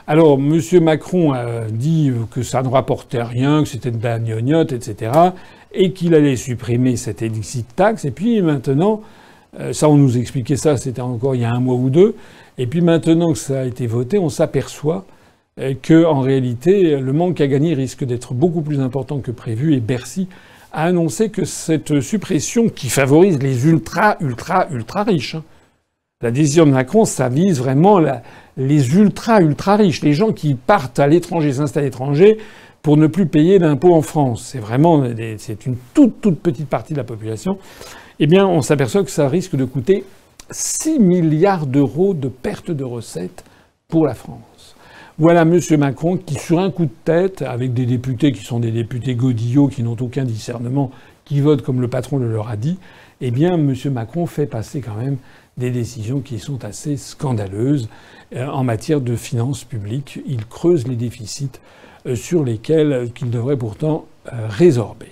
[0.06, 0.60] Alors, M.
[0.84, 5.12] Macron a dit que ça ne rapportait rien, que c'était de la gnognotte, etc.,
[5.74, 8.06] et qu'il allait supprimer cette exit tax.
[8.06, 9.02] Et puis maintenant,
[9.60, 12.16] euh, ça, on nous expliquait ça, c'était encore il y a un mois ou deux.
[12.58, 15.21] Et puis maintenant que ça a été voté, on s'aperçoit euh,
[15.82, 19.74] que, en réalité, le manque à gagner risque d'être beaucoup plus important que prévu.
[19.74, 20.28] Et Bercy
[20.72, 25.44] a annoncé que cette suppression, qui favorise les ultra, ultra, ultra riches, hein,
[26.22, 28.00] la décision de Macron, ça vise vraiment
[28.56, 32.38] les ultra, ultra riches, les gens qui partent à l'étranger, s'installent à l'étranger
[32.84, 34.50] pour ne plus payer d'impôts en France.
[34.52, 35.04] C'est vraiment,
[35.38, 37.58] c'est une toute, toute petite partie de la population.
[38.20, 40.04] Eh bien, on s'aperçoit que ça risque de coûter
[40.52, 43.44] 6 milliards d'euros de perte de recettes
[43.88, 44.51] pour la France.
[45.22, 45.60] Voilà M.
[45.78, 49.68] Macron qui, sur un coup de tête, avec des députés qui sont des députés godillots,
[49.68, 50.90] qui n'ont aucun discernement,
[51.26, 52.80] qui votent comme le patron le leur a dit,
[53.22, 53.76] eh bien, M.
[53.92, 55.18] Macron fait passer quand même
[55.58, 57.88] des décisions qui sont assez scandaleuses
[58.36, 60.20] euh, en matière de finances publiques.
[60.26, 61.52] Il creuse les déficits
[62.08, 65.12] euh, sur lesquels euh, qu'il devrait pourtant résorber.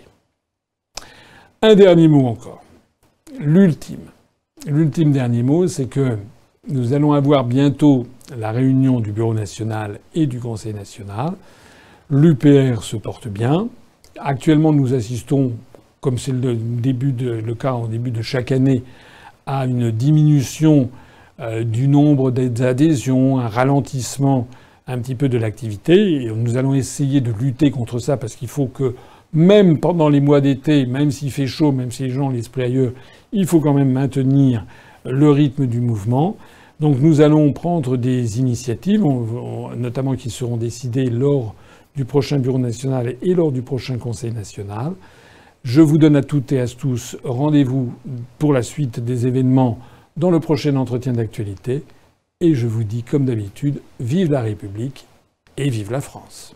[1.62, 2.64] Un dernier mot encore.
[3.38, 4.10] L'ultime.
[4.66, 6.18] L'ultime dernier mot, c'est que
[6.68, 8.05] nous allons avoir bientôt
[8.38, 11.34] la réunion du Bureau national et du Conseil national.
[12.10, 13.70] L'UPR se porte bien.
[14.20, 15.53] Actuellement, nous assistons,
[16.01, 18.84] comme c'est le, cas au début de chaque année,
[19.45, 20.89] à une diminution
[21.39, 24.47] euh, du nombre d'adhésions, un ralentissement
[24.86, 26.30] un petit peu de l'activité.
[26.36, 28.95] Nous allons essayer de lutter contre ça parce qu'il faut que
[29.32, 32.64] même pendant les mois d'été, même s'il fait chaud, même si les gens ont l'esprit
[32.64, 32.91] ailleurs,
[33.32, 34.66] il faut quand même maintenir
[35.06, 36.38] le rythme du mouvement.
[36.80, 39.04] Donc nous allons prendre des initiatives,
[39.78, 41.56] notamment qui seront décidées lors
[41.95, 44.93] du prochain Bureau national et lors du prochain Conseil national.
[45.64, 47.91] Je vous donne à toutes et à tous rendez-vous
[48.38, 49.80] pour la suite des événements
[50.16, 51.84] dans le prochain entretien d'actualité.
[52.39, 55.06] Et je vous dis comme d'habitude, vive la République
[55.58, 56.56] et vive la France.